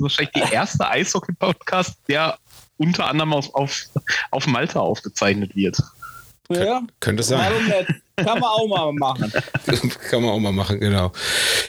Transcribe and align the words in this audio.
wahrscheinlich 0.00 0.32
die 0.32 0.52
erste 0.52 0.88
Eishockey-Podcast, 0.88 1.98
der 2.08 2.38
unter 2.78 3.06
anderem 3.06 3.32
auf, 3.32 3.54
auf, 3.54 3.86
auf 4.30 4.46
Malta 4.46 4.80
aufgezeichnet 4.80 5.54
wird. 5.56 5.78
Ja, 6.48 6.82
könnte 7.00 7.22
sein. 7.22 7.40
Warum 7.40 7.64
nicht? 7.66 8.02
Kann 8.16 8.38
man 8.38 8.44
auch 8.44 8.66
mal 8.66 8.92
machen. 8.92 9.32
Kann 10.10 10.22
man 10.22 10.30
auch 10.30 10.38
mal 10.38 10.52
machen, 10.52 10.80
genau. 10.80 11.12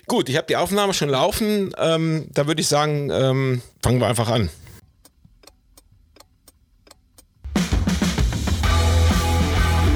Gut, 0.05 0.29
ich 0.29 0.38
habe 0.38 0.48
die 0.48 0.55
Aufnahme 0.55 0.94
schon 0.94 1.10
laufen. 1.10 1.74
Ähm, 1.78 2.28
da 2.32 2.48
würde 2.48 2.62
ich 2.62 2.68
sagen, 2.68 3.10
ähm, 3.12 3.62
fangen 3.82 4.00
wir 4.00 4.08
einfach 4.08 4.30
an. 4.30 4.50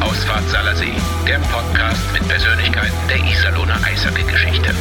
Ausfahrt 0.02 0.50
Salersee, 0.50 0.94
der 1.28 1.40
Podcast 1.40 2.02
mit 2.12 2.28
Persönlichkeiten 2.28 2.92
der 3.08 3.18
Iserlohner 3.18 3.80
Eishockey-Geschichte. 3.86 4.76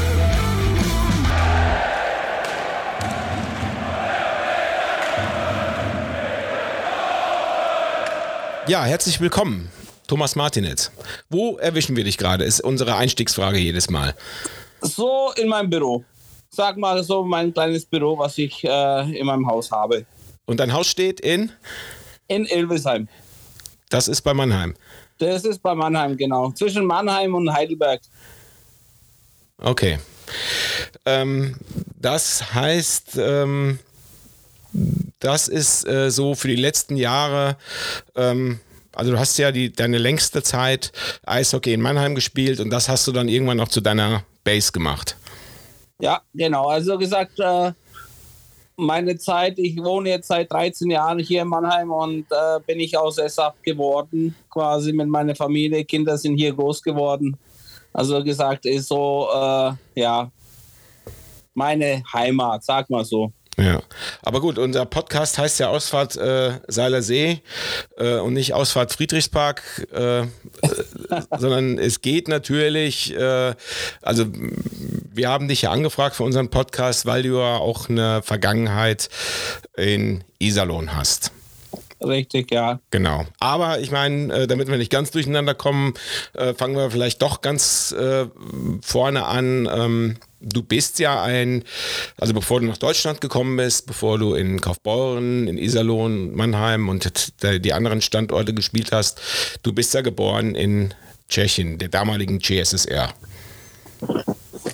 Ja, 8.71 8.85
herzlich 8.85 9.21
willkommen, 9.21 9.69
Thomas 10.07 10.37
Martinez. 10.37 10.93
Wo 11.29 11.59
erwischen 11.59 11.97
wir 11.97 12.05
dich 12.05 12.17
gerade? 12.17 12.45
Ist 12.45 12.61
unsere 12.61 12.95
Einstiegsfrage 12.95 13.59
jedes 13.59 13.91
Mal. 13.91 14.15
So 14.81 15.33
in 15.35 15.49
meinem 15.49 15.69
Büro. 15.69 16.05
Sag 16.51 16.77
mal 16.77 17.03
so 17.03 17.25
mein 17.25 17.53
kleines 17.53 17.85
Büro, 17.85 18.17
was 18.17 18.39
ich 18.39 18.63
äh, 18.63 19.19
in 19.19 19.27
meinem 19.27 19.45
Haus 19.49 19.73
habe. 19.73 20.07
Und 20.46 20.61
dein 20.61 20.73
Haus 20.73 20.87
steht 20.87 21.19
in? 21.19 21.51
In 22.29 22.46
Ilvesheim. 22.46 23.09
Das 23.89 24.07
ist 24.07 24.23
bei 24.23 24.35
Mannheim. 24.35 24.77
Das 25.18 25.45
ist 25.45 25.61
bei 25.61 25.75
Mannheim, 25.75 26.17
genau. 26.17 26.53
Zwischen 26.53 26.85
Mannheim 26.85 27.35
und 27.35 27.53
Heidelberg. 27.53 28.01
Okay. 29.59 29.99
Ähm, 31.07 31.57
das 31.99 32.55
heißt, 32.55 33.19
ähm, 33.19 33.81
das 35.20 35.48
ist 35.48 35.87
äh, 35.87 36.11
so 36.11 36.34
für 36.34 36.48
die 36.48 36.56
letzten 36.56 36.97
Jahre. 36.97 37.57
Ähm, 38.17 38.61
also 38.95 39.13
du 39.13 39.19
hast 39.19 39.39
ja 39.39 39.53
die, 39.53 39.73
deine 39.73 39.99
längste 39.99 40.43
Zeit 40.43 40.93
Eishockey 41.25 41.73
in 41.73 41.81
Mannheim 41.81 42.15
gespielt 42.15 42.61
und 42.61 42.71
das 42.71 42.89
hast 42.89 43.07
du 43.07 43.12
dann 43.12 43.29
irgendwann 43.29 43.59
noch 43.59 43.69
zu 43.69 43.81
deiner 43.81 44.25
Base 44.43 44.73
gemacht. 44.73 45.17
Ja, 46.01 46.23
genau. 46.35 46.69
Also 46.69 46.99
gesagt, 46.99 47.39
äh, 47.39 47.73
meine 48.77 49.19
Zeit, 49.19 49.59
ich 49.59 49.77
wohne 49.77 50.09
jetzt 50.09 50.29
seit 50.29 50.51
13 50.51 50.91
Jahren 50.91 51.19
hier 51.19 51.43
in 51.43 51.49
Mannheim 51.49 51.91
und 51.91 52.27
äh, 52.31 52.61
bin 52.67 52.81
ich 52.81 52.97
aus 52.97 53.17
sesshaft 53.17 53.62
geworden, 53.62 54.34
quasi 54.49 54.93
mit 54.93 55.09
meiner 55.09 55.37
Familie. 55.37 55.84
Kinder 55.84 56.17
sind 56.17 56.37
hier 56.37 56.55
groß 56.55 56.83
geworden. 56.83 57.37
Also 57.93 58.23
gesagt, 58.25 58.67
ist 58.67 58.89
so, 58.89 59.29
äh, 59.33 59.73
ja, 60.01 60.31
meine 61.55 62.03
Heimat, 62.12 62.65
sag 62.65 62.89
mal 62.89 63.05
so. 63.05 63.33
Ja, 63.61 63.83
aber 64.22 64.41
gut, 64.41 64.56
unser 64.56 64.86
Podcast 64.86 65.36
heißt 65.36 65.61
ja 65.61 65.69
Ausfahrt 65.69 66.16
äh, 66.16 66.61
Seiler 66.66 67.03
See 67.03 67.42
äh, 67.98 68.14
und 68.14 68.33
nicht 68.33 68.55
Ausfahrt 68.55 68.91
Friedrichspark, 68.91 69.86
äh, 69.92 70.22
sondern 71.39 71.77
es 71.77 72.00
geht 72.00 72.28
natürlich, 72.28 73.14
äh, 73.14 73.55
also 74.00 74.25
wir 75.12 75.28
haben 75.28 75.47
dich 75.47 75.62
ja 75.62 75.72
angefragt 75.72 76.16
für 76.16 76.22
unseren 76.22 76.48
Podcast, 76.48 77.05
weil 77.05 77.22
du 77.22 77.38
ja 77.38 77.56
auch 77.56 77.91
eine 77.91 78.22
Vergangenheit 78.22 79.11
in 79.77 80.25
Iserlohn 80.38 80.97
hast. 80.97 81.31
Richtig, 82.03 82.51
ja. 82.51 82.81
Genau. 82.91 83.25
Aber 83.41 83.81
ich 83.81 83.91
meine, 83.91 84.33
äh, 84.33 84.47
damit 84.47 84.69
wir 84.69 84.79
nicht 84.79 84.91
ganz 84.91 85.11
durcheinander 85.11 85.55
kommen, 85.55 85.95
äh, 86.33 86.55
fangen 86.55 86.75
wir 86.75 86.91
vielleicht 86.91 87.20
doch 87.20 87.43
ganz 87.43 87.93
äh, 87.93 88.27
vorne 88.81 89.27
an. 89.27 89.69
Ähm, 89.70 90.17
du 90.41 90.62
bist 90.62 90.98
ja 90.98 91.23
ein, 91.23 91.62
also 92.17 92.33
bevor 92.33 92.61
du 92.61 92.67
nach 92.67 92.78
Deutschland 92.78 93.21
gekommen 93.21 93.56
bist, 93.56 93.87
bevor 93.87 94.19
du 94.19 94.34
in 94.34 94.62
Kaufbeuren, 94.62 95.47
in 95.47 95.59
Iserlohn, 95.59 96.34
Mannheim 96.34 96.89
und 96.89 97.34
die 97.43 97.73
anderen 97.75 98.01
Standorte 98.01 98.55
gespielt 98.55 98.93
hast, 98.93 99.21
du 99.62 99.75
bist 99.75 99.93
ja 99.93 100.01
geboren 100.01 100.55
in 100.55 100.95
Tschechien, 101.28 101.77
der 101.77 101.88
damaligen 101.88 102.41
CSSR. 102.41 103.12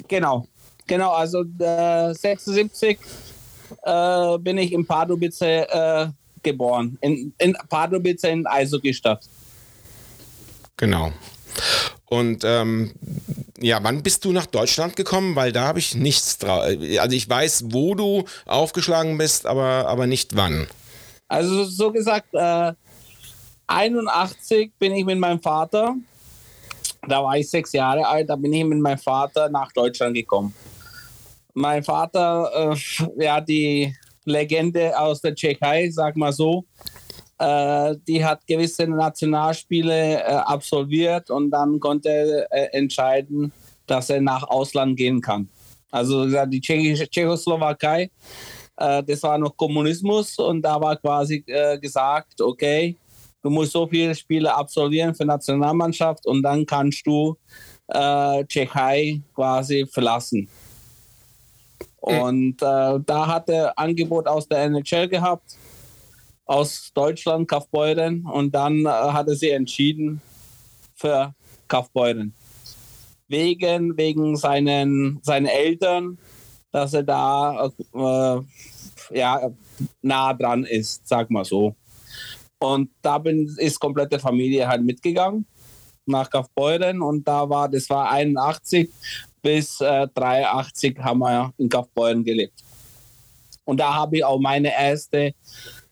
Genau, 0.07 0.47
genau, 0.87 1.11
also 1.11 1.43
äh, 1.59 2.15
76 2.15 2.99
äh, 3.83 4.39
bin 4.39 4.59
ich 4.59 4.73
in 4.73 4.87
Pardubice 4.87 5.43
äh, 5.43 6.07
geboren, 6.47 6.97
in, 7.03 7.35
in 7.39 7.57
Pardubice 7.69 8.25
in 8.25 8.47
Eishockey-Stadt. 8.47 9.29
Genau. 10.77 11.13
Und 12.07 12.45
ähm, 12.45 12.93
ja, 13.59 13.83
wann 13.83 14.03
bist 14.03 14.25
du 14.25 14.33
nach 14.33 14.47
Deutschland 14.47 14.97
gekommen? 14.97 15.35
Weil 15.37 15.53
da 15.53 15.65
habe 15.65 15.79
ich 15.79 15.95
nichts 15.95 16.39
drauf. 16.39 16.63
Also 16.63 17.17
ich 17.17 17.29
weiß, 17.29 17.65
wo 17.69 17.95
du 17.95 18.25
aufgeschlagen 18.47 19.19
bist, 19.19 19.47
aber, 19.47 19.89
aber 19.89 20.07
nicht 20.07 20.37
wann. 20.37 20.67
Also 21.29 21.65
so 21.65 21.91
gesagt, 21.91 22.33
äh, 22.33 22.73
81 23.67 24.73
bin 24.79 24.95
ich 24.95 25.05
mit 25.05 25.19
meinem 25.19 25.41
Vater, 25.41 25.97
da 27.09 27.23
war 27.23 27.37
ich 27.37 27.51
sechs 27.51 27.73
Jahre 27.73 28.07
alt, 28.07 28.29
da 28.29 28.37
bin 28.37 28.53
ich 28.53 28.65
mit 28.65 28.79
meinem 28.79 28.99
Vater 28.99 29.49
nach 29.49 29.73
Deutschland 29.73 30.15
gekommen. 30.15 30.55
Mein 31.55 31.83
Vater, 31.83 32.73
äh, 32.73 33.25
ja, 33.25 33.41
die 33.41 33.95
Legende 34.27 34.99
aus 34.99 35.21
der 35.21 35.35
Tschechei, 35.35 35.91
sag 35.91 36.17
mal 36.17 36.33
so, 36.33 36.65
äh, 37.39 37.95
die 38.07 38.25
hat 38.25 38.47
gewisse 38.47 38.87
Nationalspiele 38.87 40.21
äh, 40.21 40.25
absolviert 40.25 41.31
und 41.31 41.51
dann 41.51 41.81
konnte 41.81 42.09
er 42.09 42.53
äh, 42.53 42.79
entscheiden, 42.79 43.53
dass 43.87 44.11
er 44.11 44.21
nach 44.21 44.43
Ausland 44.45 44.97
gehen 44.97 45.21
kann. 45.21 45.49
Also 45.91 46.27
die 46.47 46.61
Tschechische 46.61 47.09
Tschechoslowakei, 47.09 48.11
äh, 48.77 49.03
das 49.03 49.23
war 49.23 49.39
noch 49.39 49.57
Kommunismus 49.57 50.39
und 50.39 50.63
da 50.63 50.81
war 50.81 50.97
quasi 50.97 51.45
äh, 51.47 51.79
gesagt, 51.79 52.41
okay, 52.41 52.97
du 53.43 53.51
musst 53.51 53.73
so 53.73 53.87
viele 53.87 54.15
Spiele 54.15 54.55
absolvieren 54.55 55.15
für 55.15 55.25
Nationalmannschaft 55.25 56.27
und 56.27 56.43
dann 56.43 56.67
kannst 56.67 57.07
du 57.07 57.37
äh, 57.89 58.45
Tschechei 58.45 59.21
quasi 59.35 59.87
verlassen. 59.87 60.49
Hm. 62.07 62.23
Und 62.23 62.57
da 62.63 63.27
hat 63.27 63.49
er 63.49 63.79
Angebot 63.79 64.27
aus 64.27 64.49
der 64.49 64.65
NHL 64.65 65.09
gehabt 65.09 65.57
aus 66.47 66.93
Deutschland, 66.95 67.49
Kaufbeuren. 67.49 68.25
Und 68.25 68.55
dann 68.55 68.87
äh, 68.87 68.89
hatte 68.89 69.35
sie 69.35 69.51
entschieden 69.51 70.23
für 70.95 71.35
Kaufbeuren. 71.69 72.33
Wegen, 73.29 73.97
wegen 73.97 74.37
seinen, 74.37 75.19
seinen 75.23 75.47
Eltern, 75.47 76.19
dass 76.71 76.95
er 76.95 77.03
da 77.03 77.71
äh, 77.93 79.17
ja, 79.19 79.51
nah 80.01 80.33
dran 80.33 80.65
ist, 80.65 81.07
sag 81.07 81.31
mal 81.31 81.45
so. 81.45 81.75
Und 82.59 82.91
da 83.03 83.19
bin, 83.19 83.53
ist 83.59 83.81
komplette 83.81 84.19
Familie 84.19 84.67
halt 84.69 84.83
mitgegangen 84.83 85.47
nach 86.07 86.31
Kaufbeuren 86.31 87.03
und 87.03 87.27
da 87.27 87.49
war, 87.49 87.69
das 87.69 87.89
war 87.91 88.11
81 88.11 88.91
bis 89.43 89.81
äh, 89.81 90.09
83 90.13 90.99
haben 90.99 91.21
wir 91.21 91.53
in 91.57 91.69
Kaufbeuren 91.69 92.25
gelebt. 92.25 92.65
Und 93.65 93.79
da 93.79 93.95
habe 93.95 94.17
ich 94.17 94.25
auch 94.25 94.41
meine 94.41 94.73
erste 94.73 95.35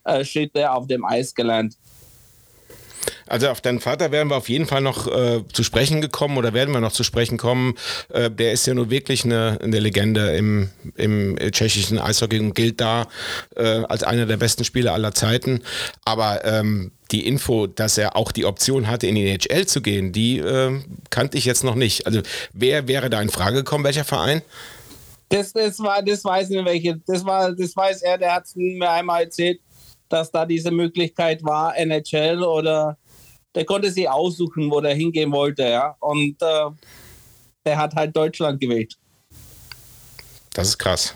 äh, 0.03 0.23
Schritte 0.25 0.69
auf 0.71 0.87
dem 0.87 1.05
Eis 1.05 1.33
gelernt. 1.33 1.77
Also 3.27 3.49
auf 3.49 3.61
deinen 3.61 3.79
Vater 3.79 4.11
werden 4.11 4.29
wir 4.29 4.37
auf 4.37 4.49
jeden 4.49 4.67
Fall 4.67 4.81
noch 4.81 5.07
äh, 5.07 5.43
zu 5.51 5.63
sprechen 5.63 6.01
gekommen 6.01 6.37
oder 6.37 6.53
werden 6.53 6.73
wir 6.73 6.79
noch 6.79 6.91
zu 6.91 7.03
sprechen 7.03 7.37
kommen. 7.37 7.75
Äh, 8.09 8.29
der 8.29 8.51
ist 8.51 8.67
ja 8.67 8.73
nur 8.73 8.91
wirklich 8.91 9.25
eine, 9.25 9.59
eine 9.63 9.79
Legende 9.79 10.35
im, 10.35 10.69
im 10.95 11.37
tschechischen 11.51 11.97
Eishockey 11.97 12.39
und 12.39 12.53
gilt 12.53 12.81
da 12.81 13.07
äh, 13.55 13.83
als 13.87 14.03
einer 14.03 14.27
der 14.27 14.37
besten 14.37 14.63
Spieler 14.63 14.93
aller 14.93 15.13
Zeiten. 15.13 15.61
Aber 16.05 16.45
ähm, 16.45 16.91
die 17.11 17.27
Info, 17.27 17.65
dass 17.65 17.97
er 17.97 18.15
auch 18.15 18.31
die 18.31 18.45
Option 18.45 18.87
hatte, 18.87 19.07
in 19.07 19.15
die 19.15 19.27
NHL 19.27 19.65
zu 19.65 19.81
gehen, 19.81 20.11
die 20.11 20.37
äh, 20.37 20.79
kannte 21.09 21.37
ich 21.37 21.45
jetzt 21.45 21.63
noch 21.63 21.75
nicht. 21.75 22.05
Also 22.05 22.21
wer 22.53 22.87
wäre 22.87 23.09
da 23.09 23.21
in 23.21 23.29
Frage 23.29 23.57
gekommen, 23.57 23.83
welcher 23.83 24.05
Verein? 24.05 24.43
Das, 25.29 25.51
das, 25.51 25.79
war, 25.79 26.03
das 26.03 26.23
weiß 26.23 26.49
nicht 26.49 26.65
welche. 26.65 27.01
Das, 27.07 27.25
war, 27.25 27.51
das 27.51 27.75
weiß 27.75 28.03
er, 28.03 28.19
der 28.19 28.35
hat 28.35 28.45
es 28.45 28.55
mir 28.55 28.91
einmal 28.91 29.23
erzählt 29.23 29.59
dass 30.09 30.31
da 30.31 30.45
diese 30.45 30.71
Möglichkeit 30.71 31.43
war, 31.43 31.75
NHL 31.77 32.43
oder 32.43 32.97
der 33.55 33.65
konnte 33.65 33.89
sich 33.89 34.07
aussuchen, 34.07 34.69
wo 34.69 34.81
der 34.81 34.93
hingehen 34.93 35.31
wollte, 35.31 35.63
ja. 35.63 35.95
Und 35.99 36.41
äh, 36.41 36.69
der 37.65 37.77
hat 37.77 37.95
halt 37.95 38.15
Deutschland 38.15 38.59
gewählt. 38.59 38.95
Das 40.53 40.69
ist 40.69 40.77
krass. 40.77 41.15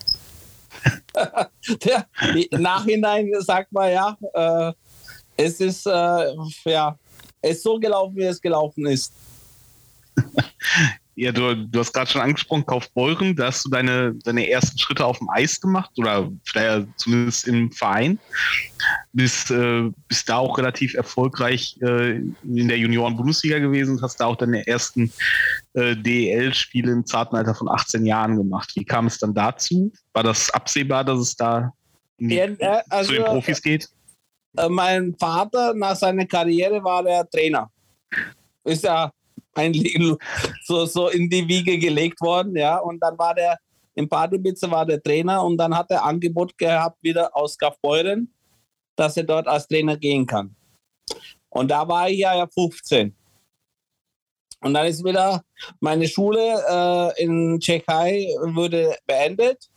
der, 1.83 2.07
Nachhinein 2.51 3.29
sagt 3.39 3.71
man 3.71 3.91
ja, 3.91 4.17
äh, 4.33 4.73
es 5.35 5.59
ist 5.59 5.85
äh, 5.85 6.33
ja, 6.65 6.97
es 7.41 7.57
ist 7.57 7.63
so 7.63 7.79
gelaufen, 7.79 8.15
wie 8.15 8.23
es 8.23 8.41
gelaufen 8.41 8.85
ist. 8.87 9.13
ja, 11.19 11.33
du, 11.33 11.53
du 11.53 11.79
hast 11.79 11.91
gerade 11.91 12.09
schon 12.09 12.21
angesprochen, 12.21 12.65
Kaufbeuren, 12.65 13.35
da 13.35 13.47
hast 13.47 13.65
du 13.65 13.69
deine, 13.69 14.15
deine 14.23 14.49
ersten 14.49 14.79
Schritte 14.79 15.05
auf 15.05 15.17
dem 15.19 15.29
Eis 15.29 15.59
gemacht 15.59 15.91
oder 15.97 16.31
vielleicht 16.45 16.87
zumindest 16.95 17.45
im 17.47 17.71
Verein. 17.73 18.17
Bist, 19.11 19.51
äh, 19.51 19.89
bist 20.07 20.29
da 20.29 20.37
auch 20.37 20.57
relativ 20.57 20.93
erfolgreich 20.93 21.77
äh, 21.81 22.11
in 22.11 22.67
der 22.69 22.77
Junioren-Bundesliga 22.77 23.59
gewesen 23.59 23.97
und 23.97 24.01
hast 24.01 24.21
da 24.21 24.27
auch 24.27 24.37
deine 24.37 24.65
ersten 24.65 25.11
äh, 25.73 25.93
DEL-Spiele 25.97 26.89
im 26.89 27.05
zarten 27.05 27.35
Alter 27.35 27.53
von 27.53 27.67
18 27.67 28.05
Jahren 28.05 28.37
gemacht. 28.37 28.71
Wie 28.75 28.85
kam 28.85 29.07
es 29.07 29.17
dann 29.17 29.33
dazu? 29.33 29.91
War 30.13 30.23
das 30.23 30.49
absehbar, 30.51 31.03
dass 31.03 31.19
es 31.19 31.35
da 31.35 31.73
die, 32.17 32.35
ja, 32.35 32.45
äh, 32.45 32.81
also, 32.89 33.09
zu 33.09 33.15
den 33.17 33.25
Profis 33.25 33.61
geht? 33.61 33.89
Äh, 34.55 34.69
mein 34.69 35.13
Vater 35.19 35.73
nach 35.73 35.97
seiner 35.97 36.25
Karriere 36.25 36.81
war 36.81 37.03
der 37.03 37.29
Trainer. 37.29 37.69
Ist 38.63 38.85
ja 38.85 39.11
ein 39.55 39.73
so, 40.63 40.85
so 40.85 41.09
in 41.09 41.29
die 41.29 41.47
Wiege 41.47 41.77
gelegt 41.77 42.21
worden, 42.21 42.55
ja. 42.55 42.77
Und 42.77 42.99
dann 42.99 43.17
war 43.17 43.33
der 43.35 43.57
in 43.95 44.07
Pardubice 44.07 44.69
war 44.71 44.85
der 44.85 45.03
Trainer 45.03 45.43
und 45.43 45.57
dann 45.57 45.75
hat 45.75 45.91
er 45.91 46.05
Angebot 46.05 46.57
gehabt 46.57 46.97
wieder 47.01 47.35
aus 47.35 47.57
Kaufbeuren, 47.57 48.33
dass 48.95 49.17
er 49.17 49.23
dort 49.23 49.45
als 49.45 49.67
Trainer 49.67 49.97
gehen 49.97 50.25
kann. 50.25 50.55
Und 51.49 51.69
da 51.69 51.85
war 51.85 52.09
ich 52.09 52.19
ja 52.19 52.47
15. 52.47 53.13
Und 54.61 54.73
dann 54.73 54.85
ist 54.87 55.03
wieder 55.03 55.43
meine 55.81 56.07
Schule 56.07 56.39
äh, 56.69 57.23
in 57.23 57.59
Tschechei 57.59 58.27
wurde 58.41 58.95
beendet. 59.05 59.69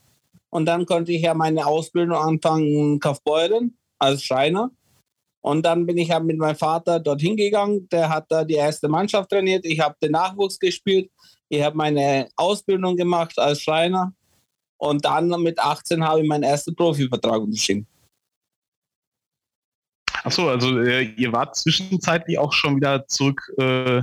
Und 0.51 0.67
dann 0.67 0.87
konnte 0.87 1.13
ich 1.13 1.23
ja 1.23 1.35
meine 1.35 1.67
Ausbildung 1.67 2.17
anfangen 2.17 2.67
in 2.67 3.01
Kaufbeuren 3.01 3.77
als 3.99 4.23
Schreiner. 4.23 4.71
Und 5.43 5.67
dann 5.67 5.87
bin 5.87 5.99
ich 5.99 6.11
halt 6.11 6.25
mit 6.25 6.39
meinem 6.39 6.57
Vater 6.57 7.01
dorthin 7.01 7.37
gegangen. 7.37 7.89
Der 7.91 8.09
hat 8.09 8.27
da 8.29 8.45
die 8.45 8.55
erste 8.55 8.89
Mannschaft 8.89 9.29
trainiert. 9.29 9.67
Ich 9.67 9.81
habe 9.81 9.97
den 10.01 10.13
Nachwuchs 10.13 10.59
gespielt. 10.59 11.11
Ich 11.49 11.63
habe 11.63 11.77
meine 11.77 12.29
Ausbildung 12.37 12.97
gemacht 12.97 13.39
als 13.39 13.61
Schreiner. 13.61 14.15
Und 14.79 15.05
dann 15.05 15.29
mit 15.43 15.59
18 15.59 16.03
habe 16.05 16.23
ich 16.23 16.29
meinen 16.29 16.45
ersten 16.45 16.75
Profivertrag 16.75 17.43
unterschrieben. 17.43 17.87
Achso, 20.25 20.49
also 20.49 20.79
äh, 20.79 21.03
ihr 21.03 21.33
wart 21.33 21.57
zwischenzeitlich 21.57 22.39
auch 22.39 22.53
schon 22.53 22.77
wieder 22.77 23.07
zurück 23.09 23.53
äh, 23.59 23.99
äh, 23.99 24.03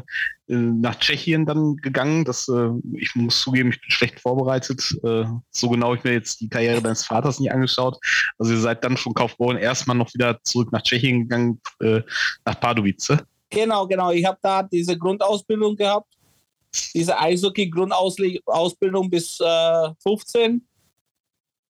nach 0.49 0.95
Tschechien 0.99 1.45
dann 1.45 1.77
gegangen. 1.77 2.25
Das, 2.25 2.49
äh, 2.49 2.71
ich 2.93 3.15
muss 3.15 3.39
zugeben, 3.41 3.69
ich 3.69 3.79
bin 3.79 3.91
schlecht 3.91 4.19
vorbereitet. 4.19 4.97
Äh, 5.03 5.25
so 5.51 5.69
genau 5.69 5.93
ich 5.93 6.03
mir 6.03 6.13
jetzt 6.13 6.41
die 6.41 6.49
Karriere 6.49 6.81
deines 6.81 7.05
Vaters 7.05 7.39
nicht 7.39 7.51
angeschaut. 7.51 7.97
Also 8.37 8.51
ihr 8.53 8.59
seid 8.59 8.83
dann 8.83 8.97
von 8.97 9.13
Kaufbeuren 9.13 9.57
erstmal 9.57 9.95
noch 9.95 10.13
wieder 10.13 10.41
zurück 10.43 10.71
nach 10.71 10.81
Tschechien 10.81 11.21
gegangen, 11.21 11.61
äh, 11.81 12.01
nach 12.45 12.59
Pardubice. 12.59 13.17
Genau, 13.49 13.87
genau. 13.87 14.11
Ich 14.11 14.25
habe 14.25 14.37
da 14.41 14.63
diese 14.63 14.97
Grundausbildung 14.97 15.75
gehabt, 15.75 16.13
diese 16.93 17.17
Eishockey-Grundausbildung 17.17 19.09
bis 19.09 19.39
15. 20.03 20.67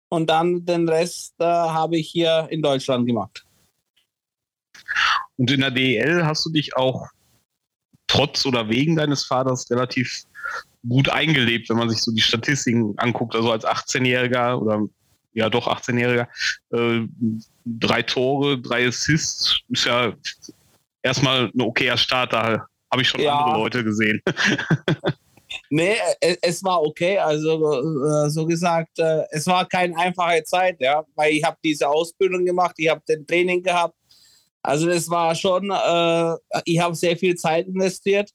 Und 0.09 0.29
dann 0.29 0.65
den 0.65 0.89
Rest 0.89 1.35
habe 1.39 1.97
ich 1.97 2.09
hier 2.09 2.47
in 2.49 2.61
Deutschland 2.61 3.07
gemacht. 3.07 3.45
Und 5.39 5.49
in 5.51 5.61
der 5.61 5.71
DEL 5.71 6.25
hast 6.25 6.45
du 6.45 6.51
dich 6.51 6.75
auch 6.75 7.07
trotz 8.07 8.45
oder 8.45 8.67
wegen 8.67 8.97
deines 8.97 9.23
Vaters 9.23 9.71
relativ 9.71 10.23
gut 10.87 11.07
eingelebt, 11.07 11.69
wenn 11.69 11.77
man 11.77 11.89
sich 11.89 12.01
so 12.01 12.11
die 12.11 12.21
Statistiken 12.21 12.93
anguckt. 12.97 13.35
Also 13.35 13.49
als 13.49 13.65
18-Jähriger 13.65 14.59
oder 14.59 14.81
ja 15.31 15.49
doch 15.49 15.67
18-Jähriger, 15.67 16.27
äh, 16.71 17.07
drei 17.65 18.01
Tore, 18.01 18.59
drei 18.59 18.87
Assists, 18.87 19.61
ist 19.69 19.85
ja 19.85 20.13
erstmal 21.03 21.51
ein 21.55 21.61
okayer 21.61 21.97
Start. 21.97 22.33
Da 22.33 22.65
habe 22.91 23.01
ich 23.01 23.07
schon 23.07 23.21
ja. 23.21 23.37
andere 23.37 23.59
Leute 23.59 23.83
gesehen. 23.85 24.21
nee, 25.69 25.95
es 26.41 26.61
war 26.65 26.81
okay. 26.81 27.17
Also 27.17 28.25
äh, 28.25 28.29
so 28.29 28.45
gesagt, 28.45 28.99
äh, 28.99 29.23
es 29.31 29.47
war 29.47 29.65
keine 29.65 29.97
einfache 29.97 30.43
Zeit, 30.43 30.81
ja, 30.81 31.05
weil 31.15 31.31
ich 31.31 31.43
habe 31.45 31.57
diese 31.63 31.87
Ausbildung 31.87 32.43
gemacht, 32.43 32.75
ich 32.77 32.89
habe 32.89 33.01
den 33.07 33.25
Training 33.25 33.63
gehabt, 33.63 33.95
also 34.61 34.89
es 34.89 35.09
war 35.09 35.35
schon, 35.35 35.71
äh, 35.71 36.61
ich 36.65 36.79
habe 36.79 36.95
sehr 36.95 37.17
viel 37.17 37.35
Zeit 37.35 37.67
investiert. 37.67 38.31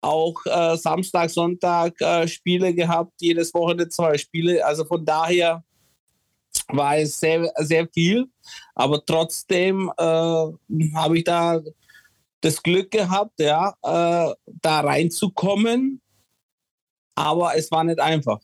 Auch 0.00 0.34
äh, 0.46 0.76
Samstag, 0.76 1.30
Sonntag 1.30 2.00
äh, 2.00 2.28
Spiele 2.28 2.74
gehabt, 2.74 3.12
jedes 3.20 3.52
Wochenende 3.54 3.88
zwei 3.88 4.18
Spiele. 4.18 4.64
Also 4.64 4.84
von 4.84 5.04
daher 5.04 5.64
war 6.68 6.98
es 6.98 7.18
sehr, 7.18 7.50
sehr 7.58 7.88
viel. 7.92 8.26
Aber 8.74 9.04
trotzdem 9.04 9.90
äh, 9.96 10.02
habe 10.02 11.18
ich 11.18 11.24
da 11.24 11.60
das 12.40 12.62
Glück 12.62 12.90
gehabt, 12.90 13.40
ja, 13.40 13.70
äh, 13.82 14.34
da 14.62 14.80
reinzukommen. 14.80 16.00
Aber 17.14 17.56
es 17.56 17.70
war 17.70 17.82
nicht 17.84 17.98
einfach. 17.98 18.40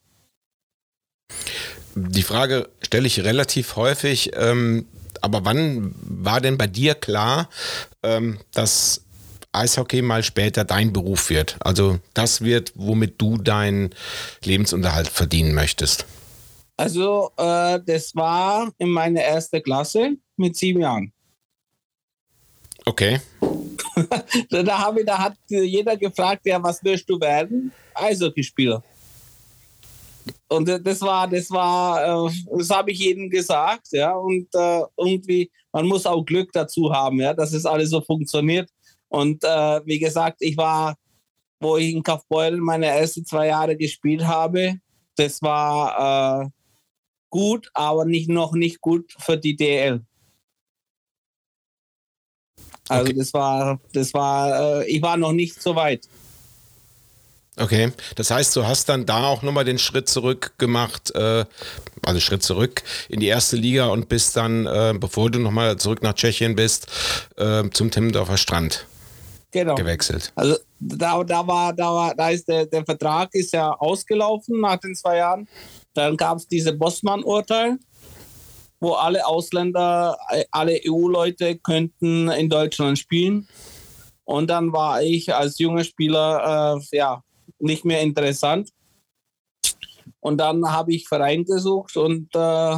Die 1.94 2.22
Frage 2.22 2.70
stelle 2.80 3.06
ich 3.06 3.22
relativ 3.22 3.76
häufig. 3.76 4.30
Ähm 4.34 4.86
aber 5.22 5.44
wann 5.44 5.94
war 6.02 6.40
denn 6.40 6.58
bei 6.58 6.66
dir 6.66 6.94
klar, 6.94 7.48
ähm, 8.02 8.38
dass 8.52 9.02
Eishockey 9.52 10.02
mal 10.02 10.22
später 10.22 10.64
dein 10.64 10.92
Beruf 10.92 11.30
wird? 11.30 11.56
Also 11.60 11.98
das 12.14 12.42
wird, 12.42 12.72
womit 12.74 13.20
du 13.20 13.38
deinen 13.38 13.90
Lebensunterhalt 14.44 15.08
verdienen 15.08 15.54
möchtest? 15.54 16.06
Also 16.76 17.30
äh, 17.36 17.80
das 17.84 18.14
war 18.14 18.72
in 18.78 18.88
meiner 18.88 19.20
ersten 19.20 19.62
Klasse 19.62 20.16
mit 20.36 20.56
sieben 20.56 20.80
Jahren. 20.80 21.12
Okay. 22.84 23.20
da, 24.50 24.78
habe, 24.78 25.04
da 25.04 25.18
hat 25.18 25.34
jeder 25.48 25.96
gefragt, 25.96 26.42
ja, 26.44 26.62
was 26.62 26.82
willst 26.82 27.08
du 27.08 27.20
werden? 27.20 27.72
Eishockeyspieler. 27.94 28.82
Und 30.48 30.68
das 30.68 31.00
war, 31.00 31.28
das 31.28 31.50
war, 31.50 32.28
äh, 32.28 32.32
das 32.56 32.70
habe 32.70 32.90
ich 32.90 32.98
jedem 32.98 33.30
gesagt, 33.30 33.88
ja. 33.92 34.12
Und 34.12 34.48
äh, 34.54 34.82
irgendwie, 34.96 35.50
man 35.72 35.86
muss 35.86 36.06
auch 36.06 36.24
Glück 36.24 36.52
dazu 36.52 36.92
haben, 36.92 37.20
ja, 37.20 37.32
dass 37.32 37.52
es 37.52 37.66
alles 37.66 37.90
so 37.90 38.00
funktioniert. 38.00 38.70
Und 39.08 39.44
äh, 39.44 39.80
wie 39.84 39.98
gesagt, 39.98 40.38
ich 40.40 40.56
war, 40.56 40.96
wo 41.60 41.76
ich 41.76 41.94
in 41.94 42.02
Kaufbeuren 42.02 42.60
meine 42.60 42.86
ersten 42.86 43.24
zwei 43.24 43.48
Jahre 43.48 43.76
gespielt 43.76 44.24
habe, 44.24 44.76
das 45.16 45.40
war 45.42 46.44
äh, 46.44 46.48
gut, 47.30 47.70
aber 47.74 48.04
nicht 48.04 48.28
noch 48.28 48.52
nicht 48.52 48.80
gut 48.80 49.12
für 49.18 49.36
die 49.36 49.56
DL. 49.56 50.04
Also 52.88 53.04
okay. 53.04 53.18
das 53.18 53.32
war, 53.32 53.80
das 53.92 54.12
war, 54.14 54.80
äh, 54.80 54.90
ich 54.90 55.00
war 55.02 55.16
noch 55.16 55.32
nicht 55.32 55.60
so 55.60 55.74
weit. 55.74 56.08
Okay, 57.58 57.92
das 58.16 58.30
heißt, 58.30 58.56
du 58.56 58.66
hast 58.66 58.88
dann 58.88 59.04
da 59.04 59.24
auch 59.24 59.42
nochmal 59.42 59.64
den 59.64 59.78
Schritt 59.78 60.08
zurück 60.08 60.54
gemacht, 60.56 61.14
äh, 61.14 61.44
also 62.02 62.18
Schritt 62.18 62.42
zurück 62.42 62.82
in 63.10 63.20
die 63.20 63.26
erste 63.26 63.56
Liga 63.56 63.86
und 63.86 64.08
bist 64.08 64.36
dann, 64.36 64.64
äh, 64.64 64.94
bevor 64.96 65.30
du 65.30 65.38
nochmal 65.38 65.76
zurück 65.76 66.02
nach 66.02 66.14
Tschechien 66.14 66.56
bist, 66.56 66.86
äh, 67.36 67.68
zum 67.70 67.90
Timmendorfer 67.90 68.38
Strand 68.38 68.86
genau. 69.52 69.74
gewechselt. 69.74 70.32
Also 70.34 70.56
da, 70.80 71.22
da 71.22 71.46
war, 71.46 71.72
da 71.74 71.94
war, 71.94 72.14
da 72.14 72.30
ist 72.30 72.48
der, 72.48 72.66
der 72.66 72.84
Vertrag 72.84 73.28
ist 73.34 73.52
ja 73.52 73.70
ausgelaufen 73.72 74.60
nach 74.60 74.78
den 74.78 74.94
zwei 74.94 75.18
Jahren. 75.18 75.46
Dann 75.94 76.16
gab 76.16 76.38
es 76.38 76.48
diese 76.48 76.72
Bossmann-Urteil, 76.72 77.78
wo 78.80 78.92
alle 78.94 79.26
Ausländer, 79.26 80.16
alle 80.50 80.80
EU-Leute 80.86 81.58
könnten 81.58 82.30
in 82.30 82.48
Deutschland 82.48 82.98
spielen. 82.98 83.46
Und 84.24 84.48
dann 84.48 84.72
war 84.72 85.02
ich 85.02 85.34
als 85.34 85.58
junger 85.58 85.84
Spieler 85.84 86.78
äh, 86.80 86.96
ja, 86.96 87.22
nicht 87.62 87.84
mehr 87.84 88.00
interessant. 88.00 88.70
Und 90.20 90.38
dann 90.38 90.64
habe 90.70 90.92
ich 90.92 91.08
Verein 91.08 91.44
gesucht 91.44 91.96
und 91.96 92.28
äh, 92.34 92.76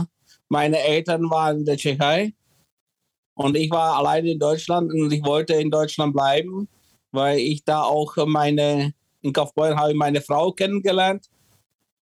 meine 0.48 0.78
Eltern 0.78 1.30
waren 1.30 1.60
in 1.60 1.64
der 1.64 1.76
Tschechei 1.76 2.32
und 3.34 3.56
ich 3.56 3.70
war 3.70 3.96
alleine 3.96 4.30
in 4.30 4.38
Deutschland 4.38 4.92
und 4.92 5.12
ich 5.12 5.24
wollte 5.24 5.54
in 5.54 5.70
Deutschland 5.70 6.14
bleiben, 6.14 6.68
weil 7.12 7.38
ich 7.38 7.64
da 7.64 7.82
auch 7.82 8.14
meine, 8.26 8.94
in 9.22 9.32
Kaufbeuren 9.32 9.78
habe 9.78 9.92
ich 9.92 9.96
meine 9.96 10.20
Frau 10.20 10.52
kennengelernt 10.52 11.26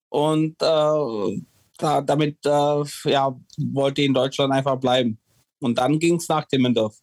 und 0.09 0.61
äh, 0.61 1.41
da, 1.77 2.01
damit 2.01 2.37
äh, 2.45 2.83
ja, 3.09 3.35
wollte 3.57 4.01
ich 4.01 4.07
in 4.07 4.13
Deutschland 4.13 4.53
einfach 4.53 4.77
bleiben. 4.77 5.17
Und 5.59 5.77
dann 5.77 5.99
ging 5.99 6.15
es 6.15 6.27
nach 6.27 6.45
Timmendorf. 6.45 6.97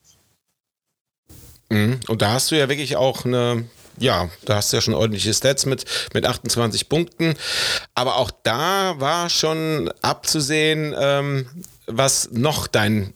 Mhm. 1.70 2.00
Und 2.08 2.22
da 2.22 2.32
hast 2.32 2.50
du 2.50 2.58
ja 2.58 2.68
wirklich 2.68 2.96
auch 2.96 3.24
eine 3.24 3.68
ja, 3.98 4.28
da 4.44 4.56
hast 4.56 4.72
du 4.72 4.76
ja 4.76 4.80
schon 4.80 4.94
ordentliche 4.94 5.32
Stats 5.34 5.66
mit, 5.66 5.84
mit 6.14 6.26
28 6.26 6.88
Punkten. 6.88 7.34
Aber 7.94 8.16
auch 8.16 8.30
da 8.42 8.94
war 8.98 9.30
schon 9.30 9.90
abzusehen, 10.02 10.94
ähm, 10.98 11.46
was 11.86 12.30
noch 12.32 12.66
dein 12.66 13.12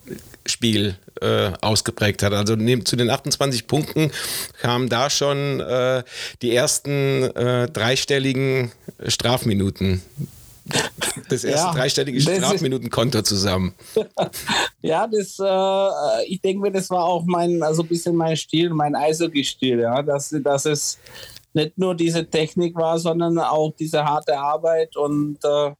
Spiel 0.46 0.96
äh, 1.20 1.52
ausgeprägt 1.60 2.22
hat. 2.22 2.32
Also 2.32 2.56
neben, 2.56 2.84
zu 2.84 2.96
den 2.96 3.10
28 3.10 3.66
Punkten 3.66 4.10
kamen 4.60 4.88
da 4.88 5.08
schon 5.08 5.60
äh, 5.60 6.02
die 6.42 6.54
ersten 6.54 7.24
äh, 7.36 7.68
dreistelligen 7.68 8.72
Strafminuten. 9.06 10.02
Das 11.28 11.44
erste 11.44 11.66
ja, 11.66 11.72
dreistellige 11.72 12.20
Strafminutenkonto 12.20 13.22
zusammen. 13.22 13.74
ja, 14.82 15.06
das, 15.06 15.38
äh, 15.38 16.24
ich 16.26 16.40
denke 16.40 16.62
mir, 16.62 16.70
das 16.70 16.88
war 16.90 17.04
auch 17.04 17.24
mein, 17.24 17.62
also 17.62 17.82
ein 17.82 17.88
bisschen 17.88 18.16
mein 18.16 18.36
Stil, 18.36 18.70
mein 18.70 18.94
Eishockey-Stil, 18.94 19.80
ja, 19.80 20.02
dass, 20.02 20.34
dass 20.42 20.64
es 20.66 20.98
nicht 21.54 21.76
nur 21.76 21.94
diese 21.94 22.28
Technik 22.28 22.74
war, 22.74 22.98
sondern 22.98 23.38
auch 23.38 23.72
diese 23.78 24.04
harte 24.04 24.38
Arbeit 24.38 24.96
und 24.96 25.38
äh, 25.44 25.72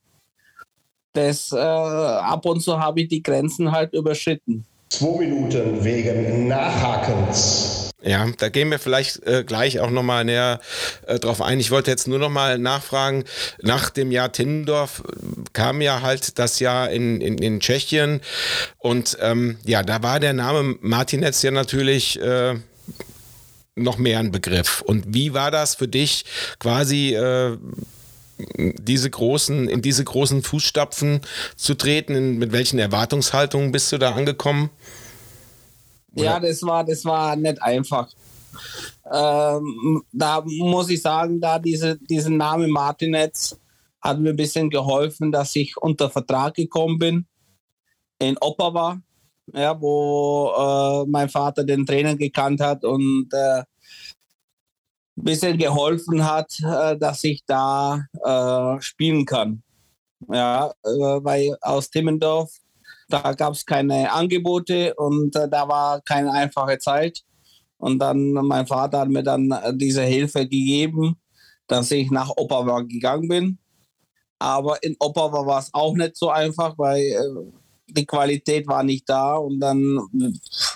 das 1.15 1.53
äh, 1.53 1.57
ab 1.57 2.45
und 2.47 2.61
zu 2.61 2.79
habe 2.79 3.03
ich 3.03 3.09
die 3.09 3.23
Grenzen 3.23 3.71
halt 3.71 3.93
überschritten. 3.93 4.65
Zwei 4.89 5.19
Minuten 5.19 5.85
wegen 5.85 6.49
Nachhakens. 6.49 7.82
Ja, 8.05 8.27
da 8.39 8.49
gehen 8.49 8.71
wir 8.71 8.81
vielleicht 8.81 9.25
äh, 9.27 9.45
gleich 9.45 9.79
auch 9.79 9.91
nochmal 9.91 10.25
näher 10.25 10.61
äh, 11.07 11.19
drauf 11.21 11.41
ein. 11.41 11.61
Ich 11.61 11.71
wollte 11.71 11.91
jetzt 11.91 12.09
nur 12.09 12.19
nochmal 12.19 12.59
nachfragen, 12.59 13.25
nach 13.63 13.91
dem 13.91 14.11
Jahr 14.11 14.33
Tinnendorf 14.33 15.03
kam 15.53 15.81
ja 15.81 16.03
halt 16.03 16.39
das 16.39 16.59
Jahr 16.59 16.91
in, 16.91 17.21
in, 17.21 17.39
in 17.39 17.61
Tschechien 17.61 18.21
und 18.79 19.17
ähm, 19.21 19.59
ja, 19.65 19.85
da 19.85 20.03
war 20.03 20.19
der 20.19 20.33
Name 20.33 20.77
Martinez 20.81 21.43
ja 21.43 21.53
natürlich 21.53 22.21
äh, 22.21 22.57
noch 23.77 23.99
mehr 23.99 24.19
ein 24.19 24.33
Begriff. 24.33 24.83
Und 24.83 25.05
wie 25.09 25.33
war 25.33 25.51
das 25.51 25.77
für 25.77 25.89
dich 25.89 26.25
quasi 26.59 27.15
äh, 27.15 27.57
diese 28.59 29.11
großen, 29.11 29.69
in 29.69 29.81
diese 29.81 30.05
großen 30.05 30.43
Fußstapfen 30.43 31.21
zu 31.57 31.75
treten? 31.75 32.15
In, 32.15 32.39
mit 32.39 32.53
welchen 32.53 32.79
Erwartungshaltungen 32.79 33.71
bist 33.71 33.93
du 33.93 33.99
da 33.99 34.13
angekommen? 34.13 34.71
Ja, 36.15 36.39
das 36.39 36.63
war, 36.63 36.85
das 36.85 37.05
war 37.05 37.37
nicht 37.37 37.63
einfach. 37.63 38.11
Ähm, 39.11 40.03
da 40.13 40.43
muss 40.45 40.91
ich 40.91 41.01
sagen, 41.01 41.41
da 41.41 41.59
diese, 41.59 41.99
diesen 41.99 42.37
Name 42.37 42.69
Martinez 42.69 43.59
hat 44.01 44.19
mir 44.19 44.31
ein 44.31 44.37
bisschen 44.37 44.69
geholfen, 44.69 45.33
dass 45.33 45.57
ich 45.57 45.77
unter 45.77 46.11
Vertrag 46.11 46.55
gekommen 46.55 46.99
bin 46.99 47.27
in 48.19 48.37
Opava, 48.41 49.01
ja, 49.53 49.81
wo 49.81 50.53
äh, 50.57 51.11
mein 51.11 51.29
Vater 51.29 51.65
den 51.65 51.87
Trainer 51.87 52.17
gekannt 52.17 52.61
hat 52.61 52.85
und 52.85 53.29
äh, 53.33 53.61
ein 53.61 55.25
bisschen 55.25 55.59
geholfen 55.59 56.25
hat, 56.25 56.53
äh, 56.61 56.97
dass 56.97 57.25
ich 57.25 57.43
da 57.47 58.07
äh, 58.25 58.81
spielen 58.81 59.25
kann. 59.25 59.63
Ja, 60.29 60.69
äh, 60.85 60.89
weil 60.89 61.57
aus 61.61 61.91
Timmendorf 61.91 62.62
da 63.09 63.33
gab 63.33 63.55
es 63.55 63.67
keine 63.67 64.13
Angebote 64.13 64.95
und 64.95 65.35
äh, 65.37 65.49
da 65.49 65.69
war 65.69 66.01
keine 66.03 66.33
einfache 66.33 66.79
Zeit. 66.79 67.21
Und 67.79 67.99
dann, 67.99 68.33
mein 68.33 68.67
Vater 68.67 69.01
hat 69.01 69.09
mir 69.09 69.23
dann 69.23 69.51
äh, 69.51 69.75
diese 69.75 70.03
Hilfe 70.03 70.41
gegeben, 70.41 71.17
dass 71.67 71.91
ich 71.91 72.11
nach 72.11 72.31
Opava 72.37 72.83
gegangen 72.83 73.29
bin. 73.29 73.59
Aber 74.39 74.83
in 74.83 74.97
Opava 74.99 75.47
war 75.47 75.59
es 75.61 75.71
auch 75.73 75.95
nicht 75.95 76.17
so 76.17 76.31
einfach, 76.31 76.77
weil 76.79 77.03
äh, 77.03 77.53
die 77.89 78.07
Qualität 78.07 78.67
war 78.67 78.83
nicht 78.83 79.09
da 79.09 79.35
und 79.35 79.61
dann 79.61 80.01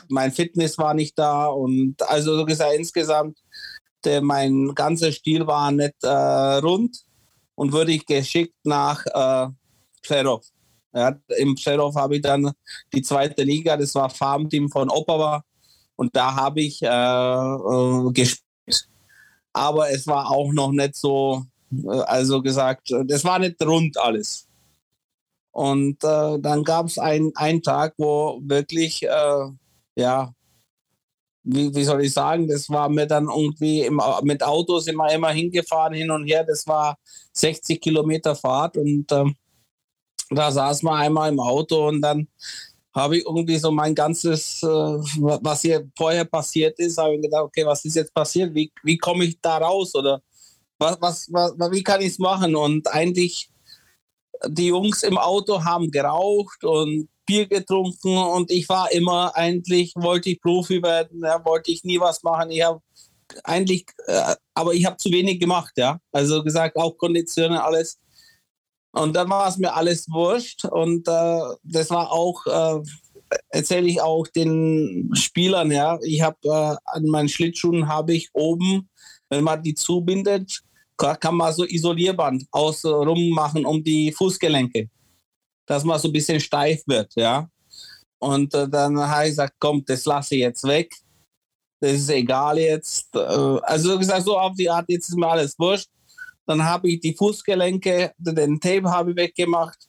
mein 0.09 0.33
Fitness 0.33 0.79
war 0.79 0.95
nicht 0.95 1.19
da. 1.19 1.47
Und 1.47 2.03
also 2.09 2.37
so 2.37 2.45
gesagt, 2.45 2.75
insgesamt, 2.75 3.39
der, 4.05 4.23
mein 4.23 4.75
ganzer 4.75 5.13
Stil 5.13 5.47
war 5.47 5.71
nicht 5.73 6.03
äh, 6.03 6.09
rund 6.09 6.97
und 7.55 7.73
wurde 7.73 7.93
ich 7.93 8.07
geschickt 8.07 8.55
nach 8.65 9.05
äh, 9.07 9.49
Plerov. 10.03 10.47
Ja, 10.97 11.15
Im 11.37 11.55
Sheriff 11.59 11.95
habe 11.95 12.17
ich 12.17 12.23
dann 12.23 12.51
die 12.95 13.03
zweite 13.03 13.43
Liga, 13.43 13.77
das 13.77 13.95
war 13.95 14.09
Farmteam 14.09 14.71
von 14.71 14.89
Opava 14.89 15.45
und 15.95 16.17
da 16.17 16.35
habe 16.35 16.63
ich 16.63 16.81
äh, 16.83 16.87
äh, 16.87 18.13
gespielt. 18.13 18.89
Aber 19.53 19.91
es 19.91 20.07
war 20.07 20.31
auch 20.31 20.55
noch 20.55 20.73
nicht 20.73 20.97
so, 20.97 21.45
äh, 21.71 22.01
also 22.07 22.41
gesagt, 22.41 22.91
das 23.05 23.25
war 23.25 23.39
nicht 23.39 23.63
rund 23.63 23.99
alles. 23.99 24.49
Und 25.51 26.03
äh, 26.03 26.39
dann 26.41 26.65
gab 26.65 26.87
es 26.87 26.99
ein, 26.99 27.31
einen 27.35 27.63
Tag, 27.63 27.93
wo 27.99 28.41
wirklich, 28.43 29.03
äh, 29.03 29.51
ja, 29.97 30.33
wie, 31.43 31.75
wie, 31.75 31.85
soll 31.85 32.05
ich 32.05 32.13
sagen, 32.15 32.49
das 32.49 32.71
war 32.71 32.89
mir 32.89 33.07
dann 33.07 33.29
irgendwie 33.29 33.83
im, 33.83 34.01
mit 34.23 34.43
Autos 34.43 34.87
immer, 34.87 35.13
immer 35.13 35.31
hingefahren, 35.31 35.93
hin 35.93 36.11
und 36.11 36.27
her. 36.27 36.45
Das 36.45 36.67
war 36.67 36.97
60 37.35 37.83
Kilometer 37.83 38.35
Fahrt 38.35 38.79
und 38.79 39.13
ähm, 39.13 39.37
da 40.31 40.51
saß 40.51 40.83
man 40.83 41.01
einmal 41.01 41.33
im 41.33 41.41
Auto 41.41 41.89
und 41.89 42.01
dann 42.03 42.29
habe 42.95 43.19
ich 43.19 43.27
irgendwie 43.27 43.59
so 43.59 43.71
mein 43.71 43.95
ganzes, 43.95 44.63
äh, 44.63 44.67
was 44.67 45.61
hier 45.61 45.89
vorher 45.97 46.25
passiert 46.25 46.79
ist, 46.79 46.97
habe 46.97 47.15
ich 47.15 47.23
gedacht, 47.23 47.43
okay, 47.43 47.67
was 47.67 47.85
ist 47.85 47.97
jetzt 47.97 48.15
passiert? 48.15 48.55
Wie, 48.55 48.73
wie 48.83 48.97
komme 48.97 49.25
ich 49.25 49.39
da 49.41 49.59
raus? 49.59 49.95
Oder 49.95 50.23
was, 50.79 50.97
was, 51.01 51.29
was 51.31 51.71
wie 51.73 51.83
kann 51.83 52.01
ich 52.01 52.13
es 52.13 52.19
machen? 52.19 52.57
Und 52.57 52.89
eigentlich, 52.89 53.51
die 54.49 54.69
Jungs 54.69 55.03
im 55.03 55.19
Auto 55.19 55.63
haben 55.63 55.91
geraucht 55.91 56.65
und 56.65 57.09
Bier 57.27 57.47
getrunken 57.47 58.17
und 58.17 58.51
ich 58.51 58.69
war 58.69 58.91
immer 58.93 59.35
eigentlich, 59.35 59.93
wollte 59.97 60.31
ich 60.31 60.41
Profi 60.41 60.83
werden, 60.83 61.23
ja, 61.23 61.45
wollte 61.45 61.73
ich 61.73 61.85
nie 61.85 62.01
was 62.01 62.23
machen. 62.23 62.51
Ich 62.51 62.63
habe 62.63 62.81
eigentlich, 63.45 63.87
äh, 64.07 64.37
aber 64.55 64.73
ich 64.75 64.87
habe 64.87 64.97
zu 64.97 65.11
wenig 65.11 65.41
gemacht, 65.41 65.73
ja. 65.77 65.99
Also 66.13 66.43
gesagt, 66.43 66.77
auch 66.77 66.97
Konditionen, 66.97 67.59
alles. 67.59 67.99
Und 68.97 69.15
dann 69.15 69.29
war 69.29 69.49
es 69.49 69.59
mir 69.59 69.75
alles 69.75 70.09
wurscht. 70.11 70.65
Und 70.65 71.07
äh, 71.07 71.41
das 71.65 71.91
war 71.91 72.11
auch, 72.11 72.47
äh, 72.47 72.81
erzähle 73.51 73.89
ich 73.89 74.01
auch 74.01 74.27
den 74.27 75.11
Spielern, 75.13 75.71
ja. 75.71 75.99
Ich 76.03 76.23
habe 76.23 76.39
äh, 76.45 76.77
an 76.97 77.05
meinen 77.05 77.29
Schlittschuhen 77.29 77.89
habe 77.89 78.15
ich 78.15 78.31
oben, 78.33 78.89
wenn 79.29 79.45
man 79.45 79.63
die 79.63 79.75
zubindet, 79.75 80.61
kann 80.97 81.35
man 81.35 81.53
so 81.53 81.65
Isolierband 81.65 82.47
außenrum 82.51 83.29
machen 83.31 83.67
um 83.67 83.85
die 83.85 84.13
Fußgelenke, 84.13 84.89
dass 85.67 85.85
man 85.85 85.99
so 85.99 86.09
ein 86.09 86.13
bisschen 86.13 86.41
steif 86.41 86.83
wird, 86.87 87.13
ja. 87.17 87.51
Und 88.19 88.55
äh, 88.55 88.67
dann 88.67 88.99
habe 88.99 89.25
ich 89.25 89.31
gesagt, 89.33 89.57
komm, 89.59 89.85
das 89.85 90.07
lasse 90.07 90.37
ich 90.37 90.41
jetzt 90.41 90.65
weg. 90.65 90.91
Das 91.81 91.93
ist 91.93 92.09
egal 92.09 92.59
jetzt. 92.59 93.15
Äh, 93.15 93.19
also 93.19 93.99
gesagt, 93.99 94.25
so 94.25 94.39
auf 94.39 94.55
die 94.57 94.71
Art, 94.71 94.87
jetzt 94.89 95.11
ist 95.11 95.17
mir 95.17 95.29
alles 95.29 95.59
wurscht. 95.59 95.91
Dann 96.47 96.65
habe 96.65 96.89
ich 96.89 97.01
die 97.01 97.15
Fußgelenke, 97.15 98.13
den 98.19 98.61
Tape 98.61 98.89
habe 98.91 99.11
ich 99.11 99.17
weggemacht. 99.17 99.89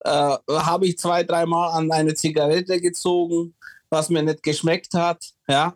Äh, 0.00 0.36
habe 0.48 0.86
ich 0.86 0.98
zwei, 0.98 1.22
dreimal 1.22 1.72
an 1.72 1.92
eine 1.92 2.14
Zigarette 2.14 2.80
gezogen, 2.80 3.54
was 3.90 4.08
mir 4.08 4.22
nicht 4.22 4.42
geschmeckt 4.42 4.94
hat. 4.94 5.22
Ja. 5.46 5.74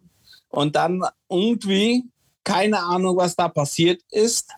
Und 0.49 0.75
dann 0.77 1.03
irgendwie, 1.29 2.05
keine 2.43 2.79
Ahnung, 2.79 3.17
was 3.17 3.37
da 3.37 3.49
passiert 3.49 4.01
ist, 4.11 4.51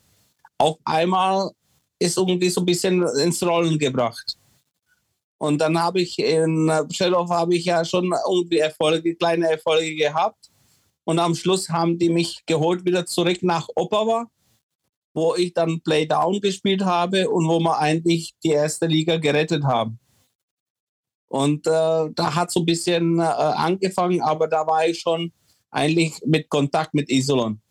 auf 0.58 0.76
einmal 0.84 1.50
ist 1.98 2.16
irgendwie 2.16 2.50
so 2.50 2.60
ein 2.60 2.66
bisschen 2.66 3.02
ins 3.18 3.42
Rollen 3.42 3.78
gebracht. 3.78 4.36
Und 5.38 5.58
dann 5.58 5.78
habe 5.78 6.00
ich 6.00 6.18
in 6.18 6.70
Pschelow 6.88 7.28
habe 7.28 7.56
ich 7.56 7.64
ja 7.64 7.84
schon 7.84 8.14
irgendwie 8.26 8.58
Erfolge, 8.58 9.14
kleine 9.16 9.50
Erfolge 9.50 9.94
gehabt. 9.94 10.50
Und 11.04 11.18
am 11.18 11.34
Schluss 11.34 11.68
haben 11.68 11.98
die 11.98 12.08
mich 12.08 12.44
geholt 12.46 12.84
wieder 12.84 13.04
zurück 13.04 13.42
nach 13.42 13.68
Opava 13.74 14.26
wo 15.16 15.34
ich 15.34 15.54
dann 15.54 15.80
Playdown 15.80 16.42
gespielt 16.42 16.84
habe 16.84 17.30
und 17.30 17.48
wo 17.48 17.58
wir 17.58 17.78
eigentlich 17.78 18.34
die 18.44 18.50
erste 18.50 18.86
Liga 18.86 19.16
gerettet 19.16 19.64
haben. 19.64 19.98
Und 21.28 21.66
äh, 21.66 21.70
da 22.14 22.34
hat 22.34 22.50
so 22.50 22.60
ein 22.60 22.66
bisschen 22.66 23.18
äh, 23.18 23.22
angefangen, 23.22 24.20
aber 24.20 24.46
da 24.46 24.66
war 24.66 24.86
ich 24.86 25.00
schon 25.00 25.32
eigentlich 25.70 26.20
mit 26.26 26.50
Kontakt 26.50 26.92
mit 26.92 27.08
Isolon. 27.08 27.62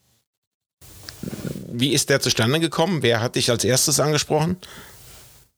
Wie 1.71 1.93
ist 1.93 2.09
der 2.09 2.19
zustande 2.19 2.59
gekommen? 2.59 3.03
Wer 3.03 3.21
hat 3.21 3.35
dich 3.35 3.51
als 3.51 3.63
erstes 3.63 3.99
angesprochen? 3.99 4.57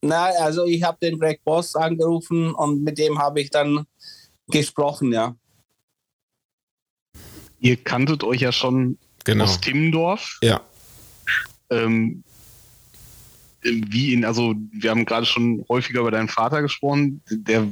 Na, 0.01 0.25
also 0.25 0.65
ich 0.65 0.84
habe 0.84 0.98
den 1.01 1.17
Greg 1.17 1.41
Boss 1.46 1.74
angerufen 1.74 2.53
und 2.53 2.84
mit 2.84 2.98
dem 2.98 3.17
habe 3.17 3.39
ich 3.39 3.50
dann 3.50 3.88
gesprochen, 4.48 5.13
ja. 5.13 5.38
Ihr 7.62 7.77
kanntet 7.77 8.25
euch 8.25 8.41
ja 8.41 8.51
schon 8.51 8.98
genau. 9.24 9.46
aus 9.46 9.62
Timmendorf. 9.62 10.38
Ja 10.44 10.62
ähm, 11.70 12.24
wie 13.64 14.14
ihn, 14.14 14.24
also 14.24 14.56
wir 14.72 14.92
haben 14.92 15.06
gerade 15.06 15.26
schon 15.26 15.66
häufiger 15.68 16.02
über 16.02 16.12
deinen 16.12 16.30
Vater 16.30 16.62
gesprochen, 16.62 17.22
der 17.30 17.68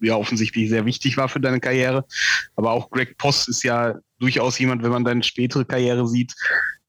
ja 0.00 0.16
offensichtlich 0.16 0.68
sehr 0.68 0.84
wichtig 0.84 1.16
war 1.16 1.28
für 1.28 1.40
deine 1.40 1.60
Karriere. 1.60 2.04
Aber 2.56 2.72
auch 2.72 2.90
Greg 2.90 3.16
Post 3.18 3.48
ist 3.48 3.62
ja 3.62 3.94
durchaus 4.18 4.58
jemand, 4.58 4.82
wenn 4.82 4.90
man 4.90 5.04
deine 5.04 5.22
spätere 5.22 5.64
Karriere 5.64 6.06
sieht, 6.06 6.34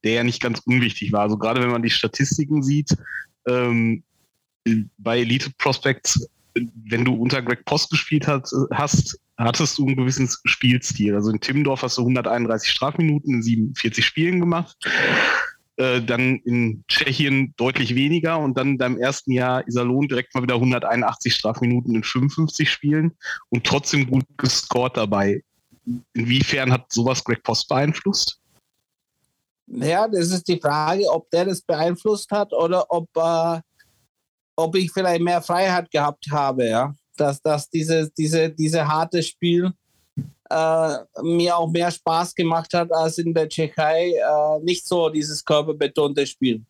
der 0.03 0.13
ja 0.13 0.23
nicht 0.23 0.41
ganz 0.41 0.59
unwichtig 0.65 1.11
war. 1.11 1.21
Also 1.21 1.37
gerade 1.37 1.61
wenn 1.61 1.71
man 1.71 1.83
die 1.83 1.89
Statistiken 1.89 2.63
sieht, 2.63 2.95
ähm, 3.47 4.03
bei 4.97 5.19
Elite 5.19 5.51
Prospects, 5.57 6.27
wenn 6.55 7.05
du 7.05 7.13
unter 7.15 7.41
Greg 7.41 7.65
Post 7.65 7.89
gespielt 7.91 8.27
hast, 8.27 8.55
hast, 8.71 9.19
hattest 9.37 9.77
du 9.77 9.87
einen 9.87 9.95
gewissen 9.95 10.29
Spielstil. 10.45 11.15
Also 11.15 11.31
in 11.31 11.39
Timmendorf 11.39 11.81
hast 11.81 11.97
du 11.97 12.01
131 12.01 12.69
Strafminuten 12.69 13.35
in 13.35 13.43
47 13.43 14.05
Spielen 14.05 14.39
gemacht. 14.39 14.75
Äh, 15.77 16.03
dann 16.03 16.37
in 16.45 16.83
Tschechien 16.87 17.55
deutlich 17.57 17.95
weniger 17.95 18.37
und 18.37 18.55
dann 18.55 18.77
deinem 18.77 18.99
ersten 18.99 19.31
Jahr 19.31 19.67
Iserlohn 19.67 20.07
direkt 20.07 20.35
mal 20.35 20.43
wieder 20.43 20.53
181 20.55 21.33
Strafminuten 21.33 21.95
in 21.95 22.03
55 22.03 22.69
Spielen 22.69 23.17
und 23.49 23.63
trotzdem 23.63 24.05
gut 24.05 24.23
gescored 24.37 24.95
dabei. 24.95 25.43
Inwiefern 26.13 26.71
hat 26.71 26.91
sowas 26.91 27.23
Greg 27.23 27.41
Post 27.41 27.67
beeinflusst? 27.69 28.39
Ja, 29.65 30.07
das 30.07 30.29
ist 30.29 30.47
die 30.47 30.59
Frage, 30.59 31.09
ob 31.09 31.27
der 31.31 31.45
das 31.45 31.61
beeinflusst 31.61 32.29
hat 32.29 32.53
oder 32.53 32.85
ob, 32.89 33.09
äh, 33.17 33.59
ob 34.55 34.75
ich 34.75 34.91
vielleicht 34.91 35.23
mehr 35.23 35.41
Freiheit 35.41 35.89
gehabt 35.89 36.27
habe, 36.29 36.67
ja. 36.67 36.93
Dass, 37.17 37.41
dass 37.41 37.67
diese, 37.67 38.11
diese, 38.15 38.51
diese 38.51 38.87
harte 38.87 39.23
Spiel, 39.23 39.71
äh, 40.53 40.97
mir 41.23 41.57
auch 41.57 41.69
mehr 41.69 41.89
Spaß 41.89 42.35
gemacht 42.35 42.73
hat 42.73 42.91
als 42.91 43.17
in 43.17 43.33
der 43.33 43.49
Tschechei. 43.49 44.11
Äh, 44.11 44.59
nicht 44.63 44.85
so 44.85 45.09
dieses 45.09 45.43
körperbetonte 45.43 46.25
Spiel. 46.27 46.63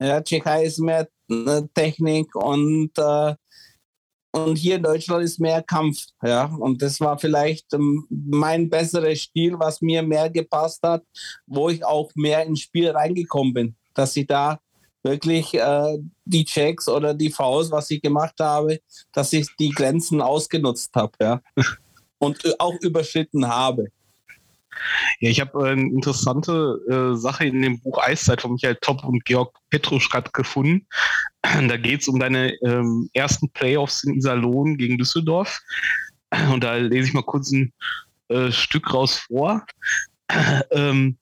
Ja, 0.00 0.20
Tschechei 0.20 0.64
ist 0.64 0.78
mehr 0.78 1.08
äh, 1.30 1.62
Technik 1.74 2.34
und, 2.34 2.90
äh, 2.96 3.34
und 4.32 4.56
hier 4.56 4.76
in 4.76 4.82
Deutschland 4.82 5.24
ist 5.24 5.40
mehr 5.40 5.62
Kampf. 5.62 6.04
Ja, 6.22 6.46
und 6.46 6.82
das 6.82 7.00
war 7.00 7.18
vielleicht 7.18 7.72
ähm, 7.72 8.06
mein 8.10 8.68
besseres 8.68 9.22
Stil, 9.22 9.58
was 9.58 9.80
mir 9.80 10.02
mehr 10.02 10.30
gepasst 10.30 10.80
hat, 10.82 11.02
wo 11.46 11.68
ich 11.68 11.84
auch 11.84 12.10
mehr 12.14 12.44
ins 12.44 12.60
Spiel 12.60 12.90
reingekommen 12.90 13.54
bin. 13.54 13.76
Dass 13.94 14.16
ich 14.16 14.26
da 14.26 14.58
wirklich 15.04 15.54
äh, 15.54 15.98
die 16.24 16.44
Checks 16.44 16.88
oder 16.88 17.14
die 17.14 17.30
Faust, 17.30 17.70
was 17.70 17.90
ich 17.90 18.02
gemacht 18.02 18.34
habe, 18.40 18.80
dass 19.12 19.32
ich 19.32 19.46
die 19.58 19.70
Grenzen 19.70 20.20
ausgenutzt 20.20 20.94
habe. 20.94 21.12
Ja. 21.20 21.40
Und 22.18 22.44
äh, 22.44 22.52
auch 22.58 22.74
überschritten 22.80 23.46
habe. 23.46 23.88
Ja, 25.20 25.30
ich 25.30 25.40
habe 25.40 25.66
äh, 25.66 25.72
eine 25.72 25.82
interessante 25.82 26.80
äh, 26.88 27.16
Sache 27.16 27.46
in 27.46 27.62
dem 27.62 27.80
Buch 27.80 27.98
Eiszeit 27.98 28.42
von 28.42 28.52
Michael 28.52 28.76
Topp 28.80 29.04
und 29.04 29.24
Georg 29.24 29.56
Petruschkat 29.70 30.32
gefunden. 30.32 30.86
Da 31.68 31.76
geht 31.76 32.00
es 32.00 32.08
um 32.08 32.18
deine 32.18 32.54
ähm, 32.62 33.10
ersten 33.12 33.50
Playoffs 33.50 34.02
in 34.04 34.14
Iserlohn 34.14 34.78
gegen 34.78 34.96
Düsseldorf. 34.96 35.60
Und 36.50 36.64
da 36.64 36.76
lese 36.76 37.08
ich 37.08 37.14
mal 37.14 37.22
kurz 37.22 37.52
ein 37.52 37.72
äh, 38.28 38.50
Stück 38.50 38.92
raus 38.92 39.16
vor. 39.26 39.64
Ähm, 40.70 41.18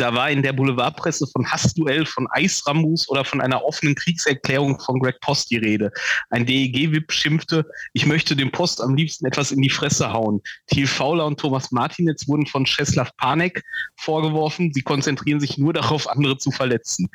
da 0.00 0.14
war 0.14 0.30
in 0.30 0.42
der 0.42 0.52
Boulevardpresse 0.52 1.26
von 1.26 1.50
Hassduell, 1.50 2.06
von 2.06 2.26
Eisramus 2.30 3.08
oder 3.08 3.24
von 3.24 3.40
einer 3.40 3.64
offenen 3.64 3.94
Kriegserklärung 3.94 4.78
von 4.80 4.98
Greg 5.00 5.20
Post 5.20 5.50
die 5.50 5.58
Rede. 5.58 5.92
Ein 6.30 6.46
DEG-Wip 6.46 7.12
schimpfte, 7.12 7.66
ich 7.92 8.06
möchte 8.06 8.36
dem 8.36 8.50
Post 8.50 8.80
am 8.80 8.94
liebsten 8.94 9.26
etwas 9.26 9.52
in 9.52 9.60
die 9.60 9.70
Fresse 9.70 10.12
hauen. 10.12 10.40
Thiel 10.66 10.86
Fauler 10.86 11.26
und 11.26 11.38
Thomas 11.38 11.70
Martinitz 11.70 12.26
wurden 12.28 12.46
von 12.46 12.64
Czeslaw 12.64 13.10
Panek 13.18 13.62
vorgeworfen, 13.96 14.72
sie 14.72 14.82
konzentrieren 14.82 15.40
sich 15.40 15.58
nur 15.58 15.72
darauf, 15.72 16.08
andere 16.08 16.38
zu 16.38 16.50
verletzen. 16.50 17.08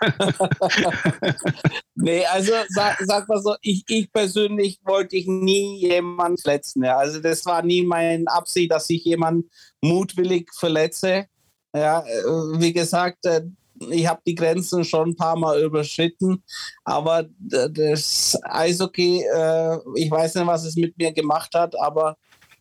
nee, 1.94 2.24
also 2.26 2.52
sag, 2.68 2.98
sag 3.00 3.28
mal 3.28 3.40
so, 3.40 3.54
ich, 3.62 3.84
ich 3.88 4.12
persönlich 4.12 4.80
wollte 4.84 5.16
ich 5.16 5.26
nie 5.26 5.78
jemanden 5.78 6.38
verletzen. 6.38 6.84
Ja. 6.84 6.96
Also 6.96 7.20
das 7.20 7.44
war 7.46 7.62
nie 7.62 7.82
meine 7.82 8.24
Absicht, 8.28 8.70
dass 8.70 8.88
ich 8.90 9.04
jemanden 9.04 9.50
mutwillig 9.80 10.48
verletze. 10.54 11.26
Ja, 11.76 12.00
äh, 12.00 12.24
wie 12.58 12.72
gesagt, 12.72 13.26
äh, 13.26 13.42
ich 13.90 14.06
habe 14.06 14.22
die 14.26 14.34
Grenzen 14.34 14.82
schon 14.82 15.10
ein 15.10 15.16
paar 15.16 15.36
Mal 15.36 15.62
überschritten, 15.62 16.42
aber 16.84 17.26
das 17.38 18.34
Eishockey, 18.44 19.22
äh, 19.22 19.78
ich 19.96 20.10
weiß 20.10 20.36
nicht, 20.36 20.46
was 20.46 20.64
es 20.64 20.76
mit 20.76 20.96
mir 20.96 21.12
gemacht 21.12 21.54
hat, 21.54 21.78
aber 21.78 22.16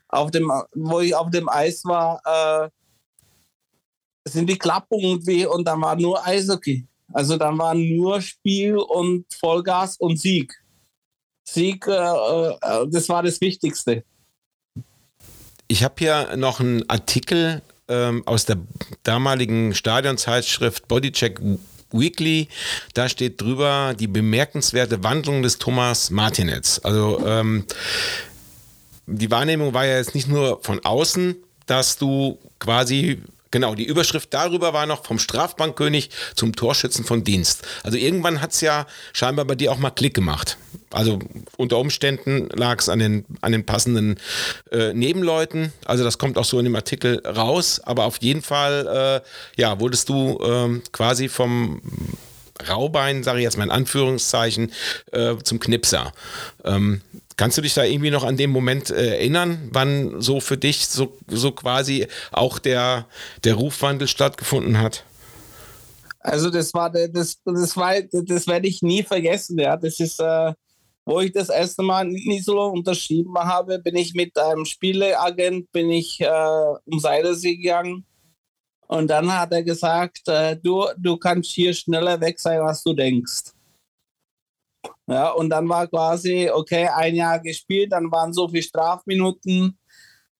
auf 0.09 0.31
dem, 0.31 0.51
wo 0.73 0.99
ich 0.99 1.15
auf 1.15 1.29
dem 1.29 1.47
Eis 1.47 1.85
war, 1.85 2.69
sind 4.27 4.49
die 4.49 4.57
Klappen 4.57 4.99
irgendwie 4.99 5.45
und 5.45 5.65
dann 5.65 5.81
war 5.81 5.95
nur 5.95 6.25
Eishockey. 6.25 6.85
Also 7.13 7.37
dann 7.37 7.57
war 7.57 7.73
nur 7.73 8.21
Spiel 8.21 8.77
und 8.77 9.25
Vollgas 9.33 9.97
und 9.97 10.17
Sieg. 10.17 10.53
Sieg, 11.43 11.85
das 11.85 13.09
war 13.09 13.23
das 13.23 13.41
Wichtigste. 13.41 14.03
Ich 15.67 15.83
habe 15.83 15.95
hier 15.97 16.37
noch 16.37 16.59
einen 16.59 16.87
Artikel 16.89 17.61
ähm, 17.87 18.23
aus 18.25 18.45
der 18.45 18.57
damaligen 19.03 19.73
Stadionzeitschrift 19.73 20.87
Bodycheck 20.87 21.39
Weekly. 21.91 22.47
Da 22.93 23.09
steht 23.09 23.41
drüber 23.41 23.95
die 23.97 24.07
bemerkenswerte 24.07 25.03
Wandlung 25.03 25.43
des 25.43 25.57
Thomas 25.57 26.09
Martinez. 26.09 26.79
Also 26.83 27.25
ähm, 27.25 27.65
die 29.07 29.31
Wahrnehmung 29.31 29.73
war 29.73 29.85
ja 29.85 29.97
jetzt 29.97 30.15
nicht 30.15 30.27
nur 30.27 30.59
von 30.63 30.83
außen, 30.83 31.35
dass 31.67 31.97
du 31.97 32.39
quasi 32.59 33.21
Genau, 33.51 33.75
die 33.75 33.85
Überschrift 33.85 34.33
darüber 34.33 34.73
war 34.73 34.85
noch 34.85 35.05
vom 35.05 35.19
Strafbankkönig 35.19 36.09
zum 36.35 36.55
Torschützen 36.55 37.05
von 37.05 37.23
Dienst. 37.23 37.63
Also 37.83 37.97
irgendwann 37.97 38.41
hat 38.41 38.51
es 38.51 38.61
ja 38.61 38.85
scheinbar 39.13 39.45
bei 39.45 39.55
dir 39.55 39.71
auch 39.71 39.77
mal 39.77 39.91
Klick 39.91 40.13
gemacht. 40.13 40.57
Also 40.91 41.19
unter 41.57 41.77
Umständen 41.77 42.49
lag 42.53 42.79
es 42.79 42.89
an 42.89 42.99
den, 42.99 43.25
an 43.41 43.51
den 43.51 43.65
passenden 43.65 44.17
äh, 44.71 44.93
Nebenleuten. 44.93 45.73
Also 45.85 46.03
das 46.03 46.17
kommt 46.17 46.37
auch 46.37 46.45
so 46.45 46.57
in 46.59 46.65
dem 46.65 46.75
Artikel 46.75 47.21
raus. 47.25 47.81
Aber 47.83 48.05
auf 48.05 48.17
jeden 48.21 48.41
Fall, 48.41 49.21
äh, 49.57 49.61
ja, 49.61 49.79
wurdest 49.79 50.09
du 50.09 50.39
äh, 50.41 50.81
quasi 50.91 51.27
vom 51.27 51.81
Raubein, 52.69 53.23
sage 53.23 53.39
ich 53.39 53.43
jetzt 53.43 53.57
mal 53.57 53.65
in 53.65 53.71
Anführungszeichen, 53.71 54.71
äh, 55.11 55.35
zum 55.43 55.59
Knipser. 55.59 56.13
Ähm, 56.63 57.01
Kannst 57.37 57.57
du 57.57 57.61
dich 57.61 57.73
da 57.73 57.83
irgendwie 57.83 58.11
noch 58.11 58.23
an 58.23 58.37
den 58.37 58.49
Moment 58.49 58.89
äh, 58.89 59.17
erinnern, 59.17 59.69
wann 59.71 60.21
so 60.21 60.39
für 60.39 60.57
dich 60.57 60.87
so, 60.87 61.17
so 61.27 61.51
quasi 61.51 62.07
auch 62.31 62.59
der, 62.59 63.07
der 63.43 63.55
Rufwandel 63.55 64.07
stattgefunden 64.07 64.79
hat? 64.79 65.03
Also 66.19 66.49
das 66.49 66.73
war 66.73 66.89
das, 66.89 67.37
das 67.43 67.77
war 67.77 67.93
das 68.01 68.47
werde 68.47 68.67
ich 68.67 68.81
nie 68.81 69.03
vergessen. 69.03 69.59
Ja, 69.59 69.77
das 69.77 69.99
ist 69.99 70.19
äh, 70.19 70.53
wo 71.05 71.19
ich 71.19 71.31
das 71.31 71.49
erste 71.49 71.83
Mal 71.83 72.07
in 72.07 72.31
Iserlohn 72.31 72.79
unterschrieben 72.79 73.37
habe, 73.37 73.77
bin 73.79 73.95
ich 73.95 74.15
mit 74.15 74.37
einem 74.37 74.65
Spieleagent 74.65 75.71
bin 75.71 75.91
ich 75.91 76.19
äh, 76.19 76.73
um 76.85 76.99
Seidesee 76.99 77.57
gegangen 77.57 78.05
und 78.87 79.07
dann 79.07 79.31
hat 79.31 79.51
er 79.51 79.63
gesagt, 79.63 80.27
äh, 80.27 80.57
du 80.57 80.85
du 80.97 81.17
kannst 81.17 81.51
hier 81.51 81.73
schneller 81.73 82.19
weg 82.19 82.39
sein, 82.39 82.59
als 82.61 82.83
du 82.83 82.93
denkst. 82.93 83.54
Ja, 85.07 85.31
und 85.31 85.49
dann 85.49 85.69
war 85.69 85.87
quasi, 85.87 86.49
okay, 86.51 86.87
ein 86.87 87.15
Jahr 87.15 87.39
gespielt, 87.39 87.91
dann 87.91 88.11
waren 88.11 88.33
so 88.33 88.47
viele 88.47 88.63
Strafminuten 88.63 89.77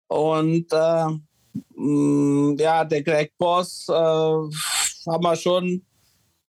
und 0.08 0.65
äh, 0.71 1.08
mm, 1.75 2.55
ja, 2.58 2.84
der 2.84 3.03
Greg 3.03 3.34
Boss 3.38 3.86
äh, 3.89 3.93
haben 3.93 5.23
wir 5.23 5.36
schon 5.36 5.86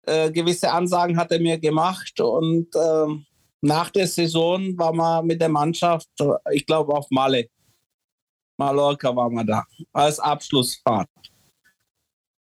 äh, 0.07 0.31
gewisse 0.31 0.73
Ansagen 0.73 1.17
hat 1.17 1.33
er 1.33 1.41
mir 1.41 1.59
gemacht 1.59 2.19
und 2.21 2.75
äh, 2.75 3.07
nach 3.61 3.91
der 3.91 4.07
Saison 4.07 4.77
waren 4.79 4.97
wir 4.97 5.23
mit 5.23 5.41
der 5.41 5.49
Mannschaft, 5.49 6.09
ich 6.51 6.65
glaube 6.65 6.95
auf 6.95 7.07
Malle. 7.11 7.49
Mallorca 8.57 9.15
waren 9.15 9.35
wir 9.35 9.45
da 9.45 9.65
als 9.93 10.19
Abschlussfahrt. 10.19 11.09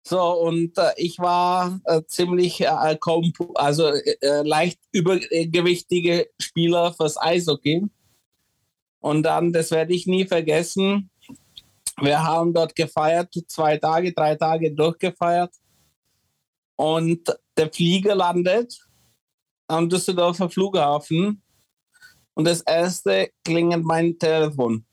So, 0.07 0.21
und 0.21 0.77
äh, 0.77 0.91
ich 0.97 1.17
war 1.17 1.79
äh, 1.85 2.03
ziemlich 2.05 2.61
äh, 2.61 2.97
kaum, 2.99 3.33
also 3.55 3.87
äh, 3.87 4.41
leicht 4.43 4.79
übergewichtige 4.91 6.29
Spieler 6.39 6.93
fürs 6.93 7.19
Eishockey. 7.19 7.87
Und 8.99 9.23
dann, 9.23 9.51
das 9.51 9.71
werde 9.71 9.93
ich 9.93 10.05
nie 10.05 10.25
vergessen, 10.25 11.09
wir 12.01 12.21
haben 12.21 12.53
dort 12.53 12.75
gefeiert, 12.75 13.33
zwei 13.47 13.77
Tage, 13.77 14.13
drei 14.13 14.35
Tage 14.35 14.73
durchgefeiert. 14.73 15.53
Und 16.75 17.33
der 17.57 17.71
Flieger 17.71 18.15
landet 18.15 18.77
am 19.67 19.89
Düsseldorfer 19.89 20.49
Flughafen. 20.49 21.41
Und 22.33 22.45
das 22.45 22.61
erste 22.61 23.29
klingelt 23.43 23.85
mein 23.85 24.19
Telefon. 24.19 24.85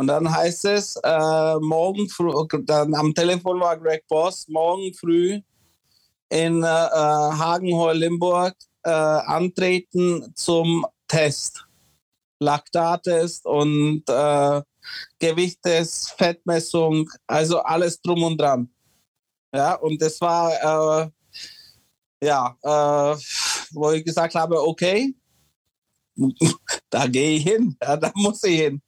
Und 0.00 0.06
dann 0.06 0.34
heißt 0.34 0.64
es, 0.64 0.96
äh, 0.96 1.56
morgen 1.60 2.08
früh, 2.08 2.32
dann 2.62 2.94
am 2.94 3.12
Telefon 3.12 3.60
war 3.60 3.78
Greg 3.78 4.08
Boss, 4.08 4.48
morgen 4.48 4.94
früh 4.94 5.42
in 6.30 6.62
äh, 6.62 6.66
Hagenheuer-Limburg 6.66 8.54
äh, 8.82 8.88
antreten 8.88 10.32
zum 10.34 10.86
Test. 11.06 11.66
Laktattest 12.38 13.44
und 13.44 14.04
äh, 14.08 14.62
Gewichtest, 15.18 16.12
Fettmessung, 16.12 17.06
also 17.26 17.58
alles 17.58 18.00
drum 18.00 18.22
und 18.22 18.40
dran. 18.40 18.70
Ja, 19.54 19.74
und 19.74 20.00
das 20.00 20.18
war, 20.22 21.02
äh, 21.02 22.26
ja, 22.26 22.56
äh, 22.62 23.18
wo 23.72 23.90
ich 23.90 24.02
gesagt 24.02 24.34
habe, 24.34 24.66
okay, 24.66 25.14
da 26.88 27.06
gehe 27.06 27.36
ich 27.36 27.42
hin, 27.42 27.76
ja, 27.82 27.98
da 27.98 28.10
muss 28.14 28.42
ich 28.44 28.60
hin. 28.60 28.80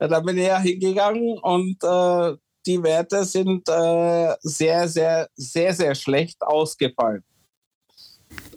Ja, 0.00 0.08
da 0.08 0.20
bin 0.20 0.38
ich 0.38 0.46
ja 0.46 0.58
hingegangen 0.58 1.38
und 1.38 1.76
äh, 1.82 2.36
die 2.66 2.82
Werte 2.82 3.24
sind 3.24 3.68
äh, 3.68 4.34
sehr, 4.40 4.88
sehr, 4.88 5.28
sehr, 5.34 5.74
sehr 5.74 5.94
schlecht 5.94 6.40
ausgefallen. 6.42 7.22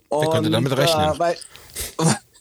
Wer 0.10 0.28
konnte 0.30 0.50
damit 0.50 0.72
äh, 0.72 0.76
rechnen? 0.76 1.20
Weil, 1.20 1.38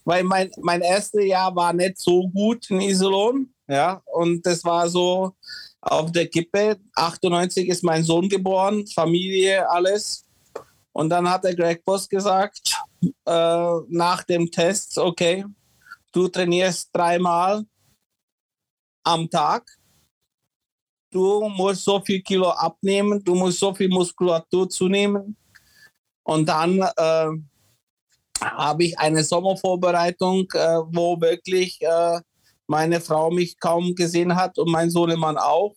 weil 0.05 0.25
mein, 0.25 0.51
mein 0.61 0.83
erstes 0.83 1.25
Jahr 1.25 1.55
war 1.55 1.73
nicht 1.73 1.99
so 1.99 2.29
gut 2.29 2.71
in 2.71 2.81
Iserlohn. 2.81 3.53
Ja, 3.69 4.03
und 4.07 4.45
das 4.45 4.65
war 4.65 4.89
so 4.89 5.33
auf 5.81 6.13
der 6.13 6.29
Kippe. 6.29 6.79
98 6.95 7.69
ist 7.69 7.83
mein 7.83 8.05
Sohn 8.05 8.29
geboren, 8.29 8.87
Familie, 8.87 9.69
alles. 9.69 10.25
Und 10.93 11.09
dann 11.09 11.29
hat 11.29 11.45
der 11.45 11.57
Greg 11.57 11.85
Boss 11.85 12.09
gesagt, 12.09 12.77
äh, 13.25 13.77
nach 13.89 14.23
dem 14.25 14.51
Test, 14.51 14.99
okay, 14.99 15.45
du 16.13 16.29
trainierst 16.29 16.91
dreimal 16.93 17.65
am 19.05 19.29
Tag. 19.29 19.65
Du 21.11 21.49
musst 21.49 21.85
so 21.85 22.01
viel 22.01 22.23
Kilo 22.23 22.51
abnehmen, 22.51 23.23
du 23.23 23.35
musst 23.35 23.59
so 23.59 23.75
viel 23.75 23.89
Muskulatur 23.89 24.69
zunehmen. 24.69 25.37
Und 26.23 26.49
dann 26.49 26.81
äh, 26.81 27.29
habe 28.41 28.85
ich 28.85 28.99
eine 28.99 29.23
Sommervorbereitung, 29.23 30.47
äh, 30.55 30.79
wo 30.87 31.21
wirklich 31.21 31.81
äh, 31.83 32.21
meine 32.67 33.01
Frau 33.01 33.31
mich 33.31 33.59
kaum 33.59 33.95
gesehen 33.95 34.35
hat 34.35 34.59
und 34.59 34.71
mein 34.71 34.91
Sohnemann 34.91 35.37
auch. 35.37 35.75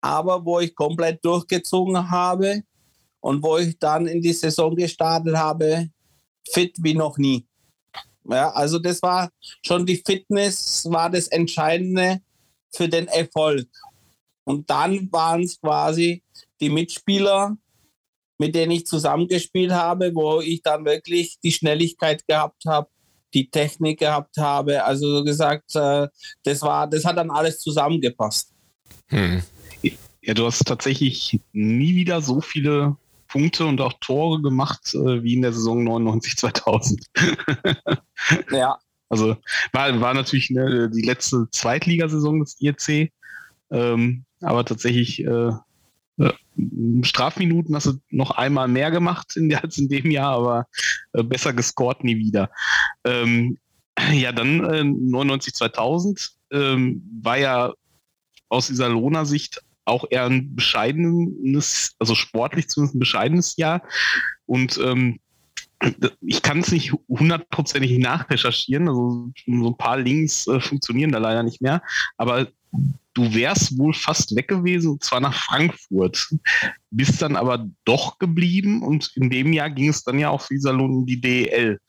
Aber 0.00 0.44
wo 0.44 0.60
ich 0.60 0.74
komplett 0.74 1.24
durchgezogen 1.24 2.10
habe 2.10 2.62
und 3.20 3.42
wo 3.42 3.56
ich 3.56 3.78
dann 3.78 4.06
in 4.06 4.20
die 4.20 4.34
Saison 4.34 4.76
gestartet 4.76 5.34
habe, 5.34 5.88
fit 6.52 6.76
wie 6.82 6.94
noch 6.94 7.16
nie. 7.16 7.46
Ja, 8.24 8.50
also 8.50 8.78
das 8.78 9.00
war 9.02 9.30
schon 9.64 9.86
die 9.86 10.02
Fitness, 10.04 10.84
war 10.90 11.10
das 11.10 11.28
Entscheidende 11.28 12.20
für 12.76 12.88
den 12.88 13.08
Erfolg. 13.08 13.68
Und 14.44 14.68
dann 14.70 15.10
waren 15.10 15.42
es 15.42 15.60
quasi 15.60 16.22
die 16.60 16.70
Mitspieler, 16.70 17.56
mit 18.38 18.54
denen 18.54 18.72
ich 18.72 18.86
zusammengespielt 18.86 19.72
habe, 19.72 20.14
wo 20.14 20.40
ich 20.40 20.62
dann 20.62 20.84
wirklich 20.84 21.38
die 21.42 21.52
Schnelligkeit 21.52 22.26
gehabt 22.26 22.64
habe, 22.66 22.88
die 23.32 23.48
Technik 23.48 24.00
gehabt 24.00 24.36
habe. 24.36 24.84
Also 24.84 25.18
so 25.18 25.24
gesagt, 25.24 25.74
äh, 25.76 26.08
das 26.42 26.62
war, 26.62 26.86
das 26.86 27.04
hat 27.04 27.16
dann 27.16 27.30
alles 27.30 27.58
zusammengepasst. 27.60 28.52
Hm. 29.08 29.42
Ja, 30.22 30.32
du 30.32 30.46
hast 30.46 30.64
tatsächlich 30.66 31.38
nie 31.52 31.94
wieder 31.94 32.22
so 32.22 32.40
viele 32.40 32.96
Punkte 33.28 33.66
und 33.66 33.80
auch 33.80 33.92
Tore 34.00 34.40
gemacht 34.40 34.94
äh, 34.94 35.22
wie 35.22 35.34
in 35.34 35.42
der 35.42 35.52
Saison 35.52 35.84
99 35.84 36.36
2000. 36.36 37.04
ja. 38.50 38.78
Also 39.14 39.36
war, 39.72 40.00
war 40.00 40.12
natürlich 40.12 40.50
ne, 40.50 40.90
die 40.90 41.02
letzte 41.02 41.46
Zweitligasaison 41.52 42.40
des 42.40 42.60
IEC, 42.60 43.12
ähm, 43.70 44.24
aber 44.40 44.64
tatsächlich 44.64 45.24
äh, 45.24 45.52
äh, 46.18 46.32
Strafminuten 47.02 47.76
hast 47.76 47.86
du 47.86 47.92
noch 48.10 48.32
einmal 48.32 48.66
mehr 48.66 48.90
gemacht 48.90 49.36
in 49.36 49.54
als 49.54 49.78
in 49.78 49.88
dem 49.88 50.10
Jahr, 50.10 50.34
aber 50.36 50.66
äh, 51.12 51.22
besser 51.22 51.52
gescored 51.52 52.02
nie 52.02 52.16
wieder. 52.16 52.50
Ähm, 53.04 53.58
ja, 54.12 54.32
dann 54.32 54.64
äh, 54.64 54.82
99 54.82 55.54
2000 55.54 56.32
ähm, 56.50 57.02
war 57.22 57.38
ja 57.38 57.72
aus 58.48 58.66
dieser 58.66 58.88
Lohner-Sicht 58.88 59.62
auch 59.84 60.06
eher 60.10 60.24
ein 60.24 60.56
bescheidenes, 60.56 61.94
also 62.00 62.16
sportlich 62.16 62.68
zumindest 62.68 62.96
ein 62.96 63.00
bescheidenes 63.00 63.56
Jahr. 63.56 63.82
Und 64.46 64.78
ähm, 64.78 65.20
ich 66.20 66.42
kann 66.42 66.60
es 66.60 66.72
nicht 66.72 66.92
hundertprozentig 67.08 67.98
nachrecherchieren, 67.98 68.88
also 68.88 69.30
so 69.46 69.68
ein 69.70 69.76
paar 69.76 69.98
Links 69.98 70.46
äh, 70.46 70.60
funktionieren 70.60 71.12
da 71.12 71.18
leider 71.18 71.42
nicht 71.42 71.60
mehr, 71.60 71.82
aber 72.16 72.48
du 73.14 73.34
wärst 73.34 73.78
wohl 73.78 73.94
fast 73.94 74.34
weg 74.34 74.48
gewesen, 74.48 74.92
und 74.92 75.04
zwar 75.04 75.20
nach 75.20 75.34
Frankfurt. 75.34 76.34
Bist 76.90 77.22
dann 77.22 77.36
aber 77.36 77.66
doch 77.84 78.18
geblieben 78.18 78.82
und 78.82 79.12
in 79.16 79.30
dem 79.30 79.52
Jahr 79.52 79.70
ging 79.70 79.88
es 79.88 80.02
dann 80.02 80.18
ja 80.18 80.30
auch 80.30 80.40
für 80.40 80.54
Iserlohn 80.54 81.00
in 81.00 81.06
die 81.06 81.20
DEL. 81.20 81.80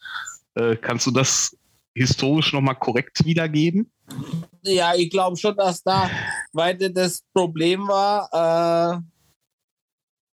Äh, 0.55 0.75
kannst 0.77 1.07
du 1.07 1.11
das 1.11 1.55
historisch 1.95 2.53
nochmal 2.53 2.75
korrekt 2.75 3.25
wiedergeben? 3.25 3.91
Ja, 4.61 4.93
ich 4.95 5.09
glaube 5.09 5.37
schon, 5.37 5.55
dass 5.55 5.81
da 5.81 6.09
weiter 6.53 6.89
das 6.89 7.23
Problem 7.33 7.87
war, 7.87 8.99
äh, 8.99 9.01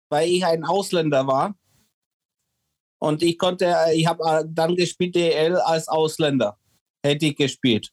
weil 0.09 0.29
ich 0.29 0.45
ein 0.45 0.63
Ausländer 0.63 1.27
war. 1.27 1.55
Und 2.99 3.23
ich 3.23 3.37
konnte, 3.37 3.73
ich 3.93 4.05
habe 4.05 4.23
äh, 4.23 4.43
dann 4.47 4.75
gespielt 4.75 5.15
DL 5.15 5.55
als 5.55 5.87
Ausländer, 5.87 6.57
hätte 7.03 7.27
ich 7.27 7.35
gespielt. 7.35 7.91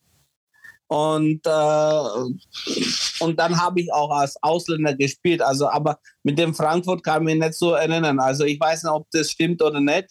Und, 0.88 1.40
äh, 1.44 3.20
und 3.20 3.38
dann 3.38 3.60
habe 3.60 3.80
ich 3.80 3.92
auch 3.92 4.10
als 4.10 4.40
Ausländer 4.42 4.94
gespielt. 4.94 5.42
Also, 5.42 5.68
aber 5.68 5.98
mit 6.22 6.38
dem 6.38 6.54
Frankfurt 6.54 7.02
kann 7.02 7.22
ich 7.22 7.34
mich 7.34 7.44
nicht 7.44 7.54
so 7.54 7.72
erinnern. 7.72 8.20
Also 8.20 8.44
ich 8.44 8.58
weiß 8.60 8.84
nicht, 8.84 8.92
ob 8.92 9.06
das 9.10 9.30
stimmt 9.30 9.62
oder 9.62 9.80
nicht. 9.80 10.08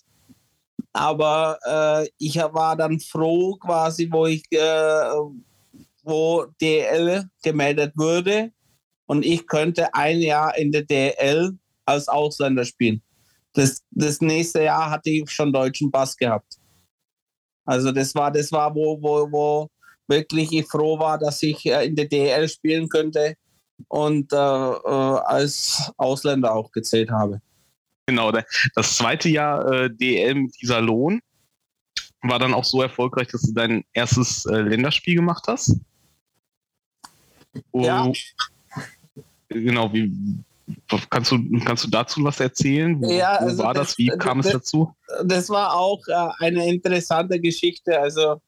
Aber 0.92 1.60
äh, 1.66 2.10
ich 2.18 2.36
war 2.38 2.76
dann 2.76 3.00
froh, 3.00 3.56
quasi, 3.58 4.10
wo 4.12 4.26
ich, 4.26 4.44
äh, 4.52 5.12
wo 6.04 6.46
DL 6.62 7.24
gemeldet 7.44 7.94
wurde. 7.96 8.52
Und 9.06 9.26
ich 9.26 9.46
könnte 9.48 9.94
ein 9.94 10.20
Jahr 10.20 10.58
in 10.58 10.72
der 10.72 10.84
DL 10.84 11.58
als 11.86 12.08
Ausländer 12.08 12.66
spielen. 12.66 13.02
Das, 13.56 13.82
das 13.92 14.22
nächste 14.22 14.64
Jahr 14.64 14.92
hatte 14.92 15.10
ich 15.10 15.30
schon 15.30 15.52
deutschen 15.52 15.92
Pass 15.92 16.16
gehabt. 16.16 16.58
Also 17.66 17.92
das 17.92 18.14
war, 18.14 18.32
das 18.32 18.52
war, 18.52 18.74
wo, 18.76 19.02
wo, 19.02 19.32
wo 19.32 19.70
wirklich 20.08 20.52
ich 20.52 20.68
froh 20.68 21.00
war, 21.00 21.18
dass 21.18 21.42
ich 21.42 21.66
äh, 21.66 21.86
in 21.86 21.96
der 21.96 22.06
DL 22.06 22.48
spielen 22.48 22.88
könnte 22.90 23.36
und 23.88 24.32
äh, 24.32 24.36
äh, 24.36 24.40
als 24.40 25.92
Ausländer 25.98 26.54
auch 26.54 26.72
gezählt 26.72 27.10
habe. 27.10 27.42
Genau, 28.08 28.32
das 28.76 28.98
zweite 28.98 29.30
Jahr 29.30 29.66
äh, 29.72 29.90
DL 29.90 30.36
mit 30.36 30.56
dieser 30.62 30.82
Lohn 30.82 31.22
war 32.22 32.38
dann 32.38 32.54
auch 32.54 32.64
so 32.64 32.82
erfolgreich, 32.82 33.28
dass 33.30 33.42
du 33.42 33.54
dein 33.54 33.84
erstes 33.94 34.46
äh, 34.46 34.62
Länderspiel 34.62 35.16
gemacht 35.16 35.46
hast. 35.48 35.80
Oh, 37.72 37.84
ja. 37.84 38.12
Genau, 39.50 39.92
wie, 39.94 40.12
kannst, 41.10 41.32
du, 41.32 41.40
kannst 41.64 41.86
du 41.86 41.90
dazu 41.90 42.24
was 42.24 42.40
erzählen? 42.40 43.02
Wo, 43.02 43.12
ja, 43.12 43.34
also 43.34 43.58
wo 43.58 43.64
war 43.64 43.74
das? 43.74 43.98
Wie 43.98 44.08
kam 44.08 44.40
das, 44.40 44.48
es 44.48 44.54
dazu? 44.54 44.94
Das 45.24 45.50
war 45.50 45.76
auch 45.76 46.02
äh, 46.08 46.30
eine 46.40 46.68
interessante 46.68 47.40
Geschichte. 47.40 48.00
Also 48.00 48.42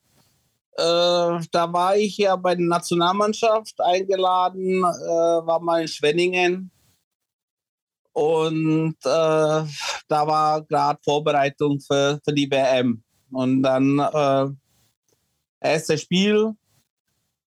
äh, 0.77 1.39
da 1.51 1.73
war 1.73 1.95
ich 1.97 2.17
ja 2.17 2.35
bei 2.35 2.55
der 2.55 2.65
Nationalmannschaft 2.65 3.81
eingeladen, 3.81 4.79
äh, 4.83 4.83
war 4.83 5.59
mal 5.59 5.81
in 5.81 5.87
Schwenningen. 5.87 6.71
Und 8.13 8.95
äh, 9.03 9.63
da 10.07 10.27
war 10.27 10.61
gerade 10.63 10.99
Vorbereitung 11.03 11.79
für, 11.79 12.19
für 12.23 12.33
die 12.33 12.49
WM. 12.49 13.03
Und 13.31 13.61
dann 13.61 13.99
äh, 13.99 14.47
erstes 15.59 16.01
Spiel. 16.01 16.53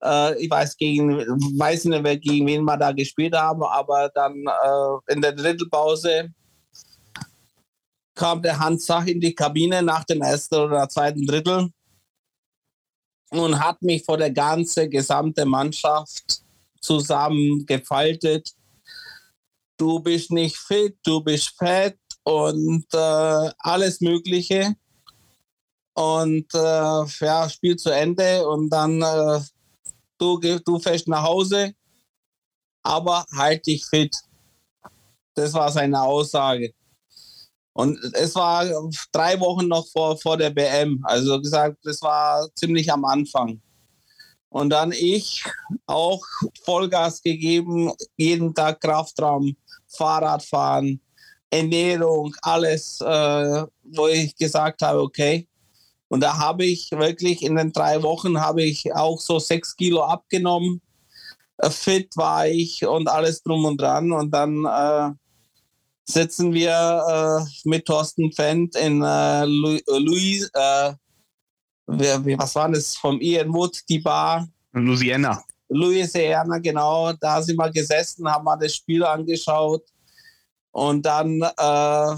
Äh, 0.02 0.42
ich 0.42 0.50
weiß, 0.50 0.76
gegen, 0.76 1.18
weiß 1.58 1.84
nicht, 1.86 2.22
gegen 2.22 2.46
wen 2.46 2.64
wir 2.64 2.76
da 2.76 2.92
gespielt 2.92 3.34
haben, 3.34 3.62
aber 3.62 4.10
dann 4.14 4.34
äh, 4.34 5.12
in 5.12 5.20
der 5.20 5.32
Drittelpause 5.32 6.30
kam 8.14 8.42
der 8.42 8.58
Hans 8.58 8.86
Sach 8.86 9.06
in 9.06 9.20
die 9.20 9.34
Kabine 9.34 9.82
nach 9.82 10.04
dem 10.04 10.20
ersten 10.22 10.56
oder 10.56 10.88
zweiten 10.88 11.26
Drittel 11.26 11.70
und 13.30 13.58
hat 13.58 13.80
mich 13.82 14.04
vor 14.04 14.18
der 14.18 14.30
ganzen 14.30 14.90
gesamten 14.90 15.48
Mannschaft 15.48 16.42
zusammengefaltet. 16.80 18.50
Du 19.76 20.00
bist 20.00 20.30
nicht 20.30 20.56
fit, 20.56 20.98
du 21.04 21.22
bist 21.22 21.54
fett 21.56 21.98
und 22.24 22.86
äh, 22.92 23.50
alles 23.58 24.00
Mögliche. 24.00 24.74
Und 25.94 26.46
äh, 26.54 27.04
ja, 27.20 27.48
Spiel 27.48 27.76
zu 27.76 27.90
Ende 27.90 28.46
und 28.46 28.70
dann 28.70 29.02
äh, 29.02 29.40
du, 30.20 30.38
du 30.38 30.78
fährst 30.78 31.08
nach 31.08 31.22
Hause, 31.22 31.74
aber 32.82 33.24
halt 33.36 33.66
dich 33.66 33.84
fit. 33.86 34.14
Das 35.34 35.54
war 35.54 35.70
seine 35.70 36.00
Aussage. 36.00 36.72
Und 37.72 37.98
es 38.14 38.34
war 38.34 38.66
drei 39.12 39.38
Wochen 39.40 39.68
noch 39.68 39.86
vor, 39.88 40.18
vor 40.18 40.36
der 40.36 40.50
BM. 40.50 41.00
Also 41.04 41.40
gesagt, 41.40 41.78
das 41.84 42.02
war 42.02 42.48
ziemlich 42.54 42.92
am 42.92 43.04
Anfang. 43.04 43.60
Und 44.48 44.70
dann 44.70 44.90
ich 44.90 45.44
auch 45.86 46.20
Vollgas 46.64 47.22
gegeben, 47.22 47.92
jeden 48.16 48.52
Tag 48.52 48.80
Kraftraum, 48.80 49.56
Fahrradfahren, 49.86 51.00
Ernährung, 51.48 52.34
alles, 52.42 53.00
äh, 53.00 53.64
wo 53.84 54.08
ich 54.08 54.34
gesagt 54.36 54.82
habe, 54.82 55.00
okay. 55.00 55.48
Und 56.10 56.20
da 56.20 56.38
habe 56.38 56.64
ich 56.64 56.90
wirklich 56.90 57.42
in 57.42 57.54
den 57.54 57.72
drei 57.72 58.02
Wochen 58.02 58.40
habe 58.40 58.64
ich 58.64 58.92
auch 58.92 59.20
so 59.20 59.38
sechs 59.38 59.76
Kilo 59.76 60.02
abgenommen. 60.02 60.82
Äh, 61.58 61.70
fit 61.70 62.16
war 62.16 62.48
ich 62.48 62.84
und 62.84 63.08
alles 63.08 63.44
drum 63.44 63.64
und 63.64 63.80
dran. 63.80 64.10
Und 64.10 64.32
dann 64.32 64.64
äh, 64.64 65.14
sitzen 66.04 66.52
wir 66.52 67.46
äh, 67.46 67.68
mit 67.68 67.86
Thorsten 67.86 68.32
Fendt 68.32 68.74
in 68.74 69.02
äh, 69.02 69.44
Louis, 69.44 70.50
äh, 70.52 70.94
wie, 71.86 72.36
was 72.36 72.56
war 72.56 72.68
das, 72.68 72.96
vom 72.96 73.20
Ian 73.20 73.52
Wood, 73.52 73.78
die 73.88 74.00
Bar? 74.00 74.48
Louisiana. 74.72 75.44
Louisiana, 75.68 76.58
genau. 76.58 77.12
Da 77.20 77.40
sind 77.40 77.56
wir 77.56 77.70
gesessen, 77.70 78.28
haben 78.28 78.44
mal 78.44 78.56
das 78.56 78.74
Spiel 78.74 79.04
angeschaut. 79.04 79.84
Und 80.72 81.04
dann 81.04 81.42
äh, 81.42 82.16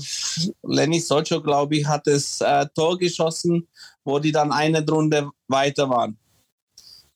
Lenny 0.62 1.00
Socho, 1.00 1.42
glaube 1.42 1.76
ich, 1.76 1.86
hat 1.86 2.06
das 2.06 2.40
äh, 2.40 2.66
Tor 2.74 2.98
geschossen, 2.98 3.66
wo 4.04 4.18
die 4.18 4.32
dann 4.32 4.52
eine 4.52 4.86
Runde 4.86 5.30
weiter 5.48 5.88
waren. 5.88 6.18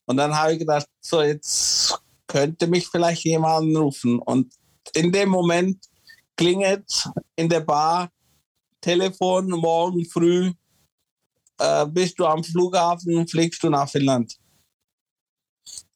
Und 0.07 0.17
dann 0.17 0.35
habe 0.35 0.55
ich 0.55 0.61
gedacht, 0.61 0.87
so 1.01 1.21
jetzt 1.21 1.99
könnte 2.27 2.67
mich 2.67 2.89
vielleicht 2.89 3.25
jemand 3.25 3.67
anrufen. 3.67 4.19
Und 4.21 4.53
in 4.95 5.13
dem 5.13 5.29
Moment 5.29 5.85
klingelt 6.37 7.09
in 7.35 7.49
der 7.49 7.61
Bar, 7.61 8.11
Telefon 8.81 9.49
morgen 9.49 10.05
früh, 10.07 10.53
äh, 11.59 11.87
bist 11.87 12.19
du 12.19 12.27
am 12.27 12.45
Flughafen, 12.45 13.27
fliegst 13.27 13.63
du 13.63 13.71
nach 13.71 13.89
Finnland. 13.89 14.37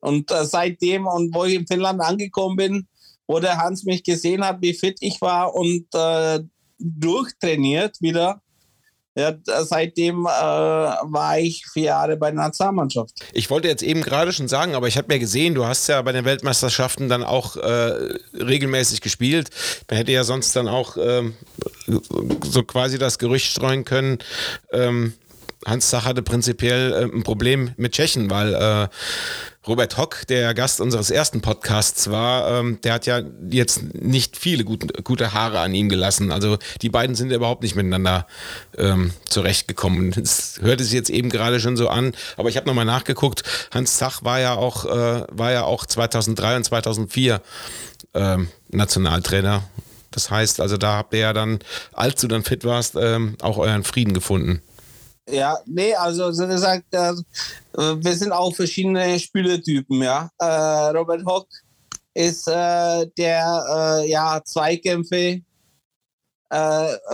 Und 0.01 0.31
äh, 0.31 0.45
seitdem, 0.45 1.07
und 1.07 1.35
wo 1.35 1.45
ich 1.45 1.55
in 1.55 1.67
Finnland 1.67 2.01
angekommen 2.01 2.57
bin, 2.57 2.89
wo 3.31 3.39
der 3.39 3.59
Hans 3.59 3.85
mich 3.85 4.03
gesehen 4.03 4.45
hat, 4.45 4.61
wie 4.61 4.75
fit 4.75 4.97
ich 5.01 5.21
war 5.21 5.55
und 5.55 5.87
äh, 5.95 6.41
durchtrainiert 6.81 7.97
wieder, 8.01 8.43
Ja, 9.15 9.35
seitdem 9.45 10.27
äh, 10.27 10.29
war 10.29 11.39
ich 11.39 11.65
vier 11.73 11.85
Jahre 11.85 12.17
bei 12.17 12.33
der 12.33 12.41
Nationalmannschaft. 12.41 13.13
Ich 13.33 13.49
wollte 13.49 13.69
jetzt 13.69 13.85
eben 13.85 14.03
gerade 14.03 14.33
schon 14.33 14.49
sagen, 14.49 14.75
aber 14.75 14.89
ich 14.89 14.97
habe 14.97 15.13
ja 15.13 15.21
gesehen, 15.21 15.55
du 15.55 15.65
hast 15.65 15.87
ja 15.87 16.03
bei 16.03 16.11
den 16.11 16.25
Weltmeisterschaften 16.25 17.09
dann 17.09 17.23
auch 17.23 17.57
äh, 17.57 18.19
regelmäßig 18.35 19.01
gespielt. 19.01 19.51
Man 19.89 19.99
hätte 19.99 20.11
ja 20.11 20.25
sonst 20.25 20.57
dann 20.57 20.67
auch 20.67 20.97
ähm, 20.97 21.35
so 22.43 22.65
quasi 22.65 22.99
das 22.99 23.19
Gerücht 23.19 23.53
streuen 23.53 23.85
können. 23.85 24.19
Ähm, 24.73 25.15
Hans 25.67 25.91
Zach 25.91 26.05
hatte 26.05 26.23
prinzipiell 26.23 26.93
äh, 26.93 27.05
ein 27.05 27.23
Problem 27.23 27.73
mit 27.77 27.93
Tschechen, 27.93 28.31
weil 28.31 28.55
äh, 28.55 28.89
Robert 29.67 29.99
Hock, 29.99 30.27
der 30.29 30.55
Gast 30.55 30.81
unseres 30.81 31.11
ersten 31.11 31.43
Podcasts 31.43 32.11
war, 32.11 32.51
ähm, 32.51 32.79
der 32.83 32.95
hat 32.95 33.05
ja 33.05 33.21
jetzt 33.51 33.95
nicht 33.95 34.39
viele 34.39 34.65
gute, 34.65 35.03
gute 35.03 35.35
Haare 35.35 35.61
an 35.61 35.75
ihm 35.75 35.91
gelassen. 35.91 36.33
Also 36.33 36.57
die 36.81 36.89
beiden 36.89 37.15
sind 37.15 37.31
ja 37.31 37.37
überhaupt 37.37 37.63
nicht 37.63 37.77
miteinander 37.77 38.27
ähm, 38.79 39.13
zurechtgekommen. 39.29 40.13
Das 40.13 40.61
hörte 40.63 40.83
sich 40.83 40.95
jetzt 40.95 41.11
eben 41.11 41.29
gerade 41.29 41.61
schon 41.61 41.77
so 41.77 41.89
an, 41.89 42.15
aber 42.39 42.49
ich 42.49 42.57
habe 42.57 42.67
nochmal 42.67 42.87
nachgeguckt. 42.87 43.43
Hans 43.71 43.99
Zach 43.99 44.25
war 44.25 44.41
ja 44.41 44.55
auch, 44.55 44.87
äh, 44.87 45.27
war 45.31 45.53
ja 45.53 45.65
auch 45.65 45.85
2003 45.85 46.57
und 46.57 46.65
2004 46.65 47.43
ähm, 48.15 48.49
Nationaltrainer. 48.71 49.63
Das 50.11 50.31
heißt, 50.31 50.61
also 50.61 50.79
da 50.79 50.97
habt 50.97 51.13
ihr 51.13 51.21
ja 51.21 51.33
dann, 51.33 51.59
als 51.93 52.21
du 52.21 52.29
dann 52.29 52.45
fit 52.45 52.65
warst, 52.65 52.97
ähm, 52.99 53.37
auch 53.43 53.59
euren 53.59 53.85
Frieden 53.85 54.15
gefunden. 54.15 54.63
Ja, 55.31 55.59
nee, 55.67 55.95
also 55.95 56.33
so 56.33 56.47
gesagt, 56.47 56.93
äh, 56.93 57.13
wir 57.75 58.17
sind 58.17 58.33
auch 58.33 58.55
verschiedene 58.55 59.19
Spielertypen, 59.19 60.03
ja. 60.03 60.29
Äh, 60.39 60.97
Robert 60.97 61.25
Hock 61.25 61.47
ist 62.15 62.49
äh, 62.49 63.07
der 63.17 64.05
ja 64.07 64.41
Zweikämpfe 64.45 65.43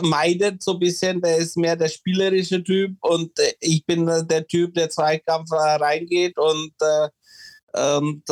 meidet 0.00 0.62
so 0.62 0.72
ein 0.72 0.78
bisschen, 0.78 1.20
der 1.20 1.36
ist 1.36 1.58
mehr 1.58 1.76
der 1.76 1.88
spielerische 1.90 2.64
Typ 2.64 2.96
und 3.02 3.30
ich 3.60 3.84
bin 3.84 4.06
der 4.06 4.46
Typ, 4.46 4.72
der 4.72 4.88
Zweikampf 4.88 5.52
reingeht 5.52 6.38
und 6.38 6.72
und 7.74 8.22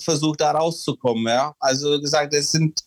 versucht 0.00 0.40
da 0.40 0.52
rauszukommen, 0.52 1.26
ja. 1.26 1.52
Also 1.58 2.00
gesagt, 2.00 2.32
es 2.32 2.52
sind 2.52 2.80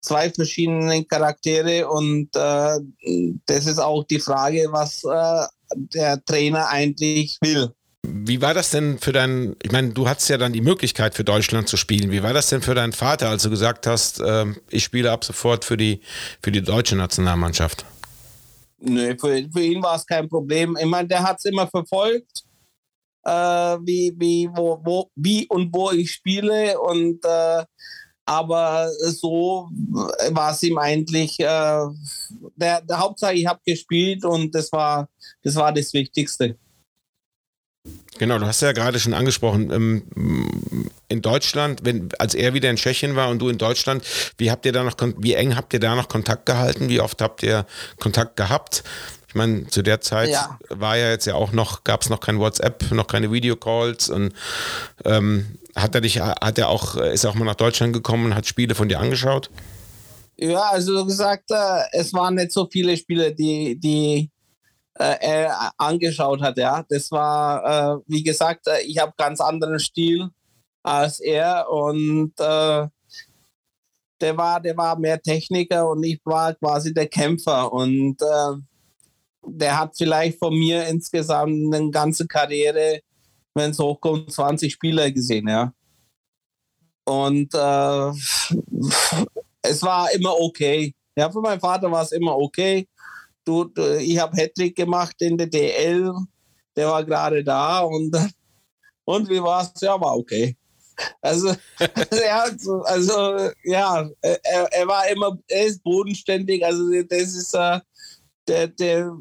zwei 0.00 0.30
verschiedene 0.30 1.04
Charaktere 1.04 1.88
und 1.88 2.28
das 2.32 3.66
ist 3.66 3.80
auch 3.80 4.04
die 4.04 4.20
Frage, 4.20 4.68
was 4.70 5.02
der 5.76 6.24
Trainer 6.24 6.68
eigentlich 6.68 7.38
will. 7.40 7.70
Wie 8.04 8.42
war 8.42 8.52
das 8.52 8.70
denn 8.70 8.98
für 8.98 9.12
deinen, 9.12 9.54
ich 9.62 9.70
meine, 9.70 9.90
du 9.90 10.08
hattest 10.08 10.28
ja 10.28 10.36
dann 10.36 10.52
die 10.52 10.60
Möglichkeit 10.60 11.14
für 11.14 11.22
Deutschland 11.22 11.68
zu 11.68 11.76
spielen. 11.76 12.10
Wie 12.10 12.22
war 12.22 12.32
das 12.32 12.48
denn 12.48 12.60
für 12.60 12.74
deinen 12.74 12.92
Vater, 12.92 13.28
als 13.28 13.44
du 13.44 13.50
gesagt 13.50 13.86
hast, 13.86 14.20
äh, 14.20 14.46
ich 14.70 14.82
spiele 14.82 15.12
ab 15.12 15.24
sofort 15.24 15.64
für 15.64 15.76
die, 15.76 16.00
für 16.42 16.50
die 16.50 16.62
deutsche 16.62 16.96
Nationalmannschaft? 16.96 17.84
Nö, 18.80 19.14
für, 19.18 19.48
für 19.52 19.62
ihn 19.62 19.82
war 19.82 19.96
es 19.96 20.04
kein 20.04 20.28
Problem. 20.28 20.76
Ich 20.80 20.86
meine, 20.86 21.06
der 21.06 21.22
hat 21.22 21.36
es 21.38 21.44
immer 21.44 21.68
verfolgt, 21.68 22.42
äh, 23.24 23.30
wie, 23.30 24.12
wie, 24.16 24.48
wo, 24.52 24.80
wo, 24.82 25.10
wie 25.14 25.46
und 25.46 25.72
wo 25.72 25.92
ich 25.92 26.10
spiele. 26.10 26.80
Und 26.80 27.24
äh, 27.24 27.64
aber 28.24 28.90
so 28.98 29.68
war 30.30 30.52
es 30.52 30.62
ihm 30.62 30.78
eigentlich, 30.78 31.38
äh, 31.40 31.84
der, 32.56 32.80
der 32.82 32.98
Hauptsache, 32.98 33.34
ich 33.34 33.46
habe 33.46 33.60
gespielt 33.64 34.24
und 34.24 34.54
das 34.54 34.70
war, 34.72 35.08
das 35.42 35.56
war 35.56 35.72
das 35.72 35.92
Wichtigste. 35.92 36.56
Genau, 38.18 38.38
du 38.38 38.46
hast 38.46 38.62
ja 38.62 38.72
gerade 38.72 39.00
schon 39.00 39.14
angesprochen, 39.14 39.72
ähm, 39.72 40.90
in 41.08 41.22
Deutschland, 41.22 41.80
wenn, 41.84 42.10
als 42.18 42.34
er 42.34 42.54
wieder 42.54 42.70
in 42.70 42.76
Tschechien 42.76 43.16
war 43.16 43.28
und 43.28 43.40
du 43.40 43.48
in 43.48 43.58
Deutschland, 43.58 44.04
wie 44.38 44.50
habt 44.50 44.64
ihr 44.64 44.72
da 44.72 44.84
noch, 44.84 44.94
wie 45.18 45.34
eng 45.34 45.56
habt 45.56 45.72
ihr 45.74 45.80
da 45.80 45.96
noch 45.96 46.08
Kontakt 46.08 46.46
gehalten? 46.46 46.88
Wie 46.88 47.00
oft 47.00 47.20
habt 47.20 47.42
ihr 47.42 47.66
Kontakt 47.98 48.36
gehabt? 48.36 48.84
Ich 49.26 49.34
meine, 49.34 49.66
zu 49.66 49.82
der 49.82 50.00
Zeit 50.02 50.28
ja. 50.28 50.58
war 50.68 50.96
ja 50.96 51.10
jetzt 51.10 51.26
ja 51.26 51.34
auch 51.34 51.52
noch, 51.52 51.84
gab 51.84 52.02
es 52.02 52.10
noch 52.10 52.20
kein 52.20 52.38
WhatsApp, 52.38 52.92
noch 52.92 53.06
keine 53.06 53.32
Videocalls 53.32 54.10
und 54.10 54.34
ähm, 55.04 55.58
hat 55.74 55.94
er 55.94 56.02
dich, 56.02 56.20
hat 56.20 56.58
er 56.58 56.68
auch, 56.68 56.96
ist 56.96 57.24
er 57.24 57.30
auch 57.30 57.34
mal 57.34 57.46
nach 57.46 57.54
Deutschland 57.54 57.94
gekommen 57.94 58.26
und 58.26 58.34
hat 58.34 58.46
Spiele 58.46 58.74
von 58.74 58.88
dir 58.90 59.00
angeschaut? 59.00 59.50
Ja, 60.36 60.70
also 60.70 61.04
gesagt, 61.06 61.50
äh, 61.50 61.82
es 61.92 62.12
waren 62.12 62.34
nicht 62.34 62.52
so 62.52 62.68
viele 62.70 62.96
Spiele, 62.96 63.34
die, 63.34 63.80
die 63.80 64.30
äh, 64.98 65.16
er 65.20 65.72
angeschaut 65.78 66.40
hat. 66.40 66.56
Ja, 66.58 66.84
das 66.88 67.10
war, 67.10 67.98
äh, 67.98 68.02
wie 68.06 68.22
gesagt, 68.22 68.66
äh, 68.66 68.82
ich 68.82 68.98
habe 68.98 69.12
ganz 69.16 69.40
anderen 69.40 69.78
Stil 69.78 70.30
als 70.82 71.20
er 71.20 71.70
und 71.70 72.32
äh, 72.38 72.88
der 74.20 74.36
war, 74.36 74.60
der 74.60 74.76
war 74.76 74.98
mehr 74.98 75.20
Techniker 75.20 75.88
und 75.88 76.02
ich 76.04 76.20
war 76.24 76.54
quasi 76.54 76.94
der 76.94 77.08
Kämpfer 77.08 77.72
und 77.72 78.20
äh, 78.22 78.56
der 79.46 79.78
hat 79.78 79.96
vielleicht 79.96 80.38
von 80.38 80.54
mir 80.54 80.86
insgesamt 80.86 81.74
eine 81.74 81.90
ganze 81.90 82.26
Karriere, 82.26 83.00
wenn 83.54 83.72
es 83.72 83.78
hochkommt, 83.78 84.32
20 84.32 84.72
Spieler 84.72 85.10
gesehen, 85.10 85.48
ja. 85.48 85.72
Und 87.04 87.52
äh, 87.54 88.10
es 89.62 89.82
war 89.82 90.12
immer 90.12 90.38
okay. 90.38 90.94
Ja, 91.16 91.30
für 91.30 91.40
meinen 91.40 91.60
Vater 91.60 91.90
war 91.90 92.02
es 92.02 92.12
immer 92.12 92.36
okay. 92.36 92.88
Du, 93.44 93.64
du 93.64 93.98
ich 93.98 94.18
habe 94.18 94.36
Hattrick 94.36 94.76
gemacht 94.76 95.16
in 95.20 95.36
der 95.36 95.48
DL, 95.48 96.12
der 96.76 96.88
war 96.88 97.04
gerade 97.04 97.42
da 97.42 97.80
und, 97.80 98.16
und 99.04 99.28
wie 99.28 99.36
es? 99.36 99.80
Ja, 99.80 100.00
war 100.00 100.16
okay. 100.16 100.56
Also, 101.20 101.48
ja, 102.24 102.46
also, 102.84 103.50
ja, 103.64 104.08
er, 104.20 104.72
er 104.72 104.86
war 104.86 105.08
immer, 105.08 105.38
er 105.48 105.66
ist 105.66 105.82
bodenständig, 105.82 106.64
also 106.64 106.84
das 107.08 107.34
ist, 107.34 107.54
äh, 107.54 107.80
der, 108.46 108.68
der 108.68 109.16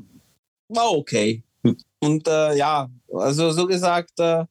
war 0.67 0.91
okay. 0.91 1.43
Und 1.99 2.27
äh, 2.27 2.57
ja, 2.57 2.89
also 3.13 3.51
so 3.51 3.67
gesagt, 3.67 4.19
äh, 4.19 4.45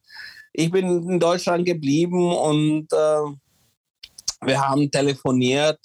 ich 0.53 0.71
bin 0.71 0.87
in 1.09 1.21
Deutschland 1.21 1.67
geblieben 1.67 2.33
und 2.33 2.93
äh, 2.93 4.47
wir 4.47 4.61
haben 4.61 4.91
telefoniert. 4.91 5.79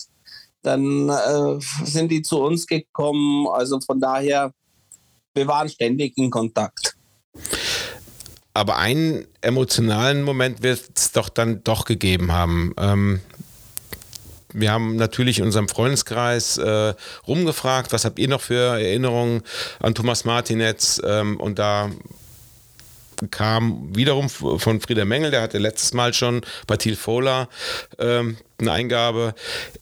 Dann 0.65 1.09
äh, 1.09 1.59
sind 1.85 2.11
die 2.11 2.21
zu 2.21 2.41
uns 2.41 2.65
gekommen. 2.65 3.47
Also 3.47 3.79
von 3.79 3.99
daher, 3.99 4.51
wir 5.33 5.47
waren 5.47 5.69
ständig 5.69 6.17
in 6.17 6.31
Kontakt. 6.31 6.95
Aber 8.53 8.77
einen 8.77 9.27
emotionalen 9.41 10.23
Moment 10.23 10.63
wird 10.63 10.81
es 10.95 11.11
doch 11.11 11.29
dann 11.29 11.63
doch 11.63 11.85
gegeben 11.85 12.31
haben. 12.31 12.73
Ähm, 12.77 13.19
wir 14.53 14.71
haben 14.71 14.95
natürlich 14.95 15.39
in 15.39 15.45
unserem 15.45 15.67
Freundeskreis 15.67 16.57
äh, 16.57 16.93
rumgefragt, 17.27 17.91
was 17.91 18.05
habt 18.05 18.17
ihr 18.17 18.29
noch 18.29 18.39
für 18.39 18.79
Erinnerungen 18.79 19.43
an 19.81 19.93
Thomas 19.93 20.23
Martinetz? 20.23 21.01
Ähm, 21.05 21.37
und 21.39 21.59
da 21.59 21.91
kam 23.31 23.95
wiederum 23.95 24.29
von 24.29 24.81
Frieder 24.81 25.05
Mengel, 25.05 25.31
der 25.31 25.41
hatte 25.41 25.57
letztes 25.57 25.93
Mal 25.93 26.13
schon 26.13 26.41
bei 26.67 26.77
Thiel 26.77 26.95
Fohler 26.95 27.49
ähm, 27.99 28.37
eine 28.57 28.71
Eingabe. 28.71 29.35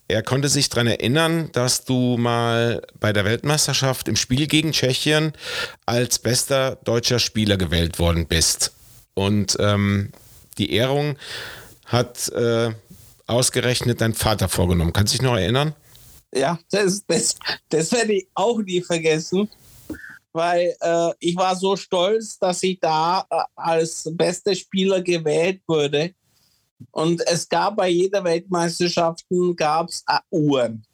Er 0.08 0.24
konnte 0.24 0.50
sich 0.50 0.69
daran 0.69 0.88
erinnern, 0.88 1.50
dass 1.52 1.86
du 1.86 2.17
mal 2.17 2.82
bei 3.00 3.13
der 3.13 3.26
Weltmeisterschaft 3.26 4.08
im 4.08 4.15
Spiel 4.15 4.48
gegen 4.48 4.72
Tschechien 4.72 5.34
als 5.86 6.19
bester 6.19 6.78
deutscher 6.84 7.19
Spieler 7.19 7.58
gewählt 7.58 8.00
worden 8.00 8.28
bist. 8.28 8.74
Und 9.13 9.58
ähm, 9.60 10.12
die 10.58 10.74
Ehrung 10.74 11.17
hat 11.86 12.30
äh, 12.30 12.72
ausgerechnet 13.28 14.02
dein 14.02 14.13
Vater 14.13 14.50
vorgenommen. 14.50 14.93
Kannst 14.93 15.13
du 15.13 15.17
dich 15.17 15.26
noch 15.26 15.38
erinnern? 15.38 15.74
Ja, 16.36 16.60
das, 16.72 17.06
das, 17.06 17.36
das 17.69 17.91
werde 17.91 18.13
ich 18.13 18.28
auch 18.34 18.60
nie 18.60 18.82
vergessen, 18.82 19.50
weil 20.34 20.76
äh, 20.80 21.12
ich 21.19 21.36
war 21.36 21.56
so 21.56 21.76
stolz, 21.76 22.38
dass 22.39 22.63
ich 22.63 22.80
da 22.80 23.26
äh, 23.30 23.43
als 23.56 24.10
bester 24.12 24.56
Spieler 24.56 25.02
gewählt 25.02 25.62
wurde. 25.67 26.13
Und 26.91 27.26
es 27.28 27.48
gab 27.48 27.78
bei 27.78 27.89
jeder 27.89 28.24
Weltmeisterschaft 28.24 29.26
gab's 29.56 30.04
äh, 30.08 30.19
Uhren. 30.30 30.86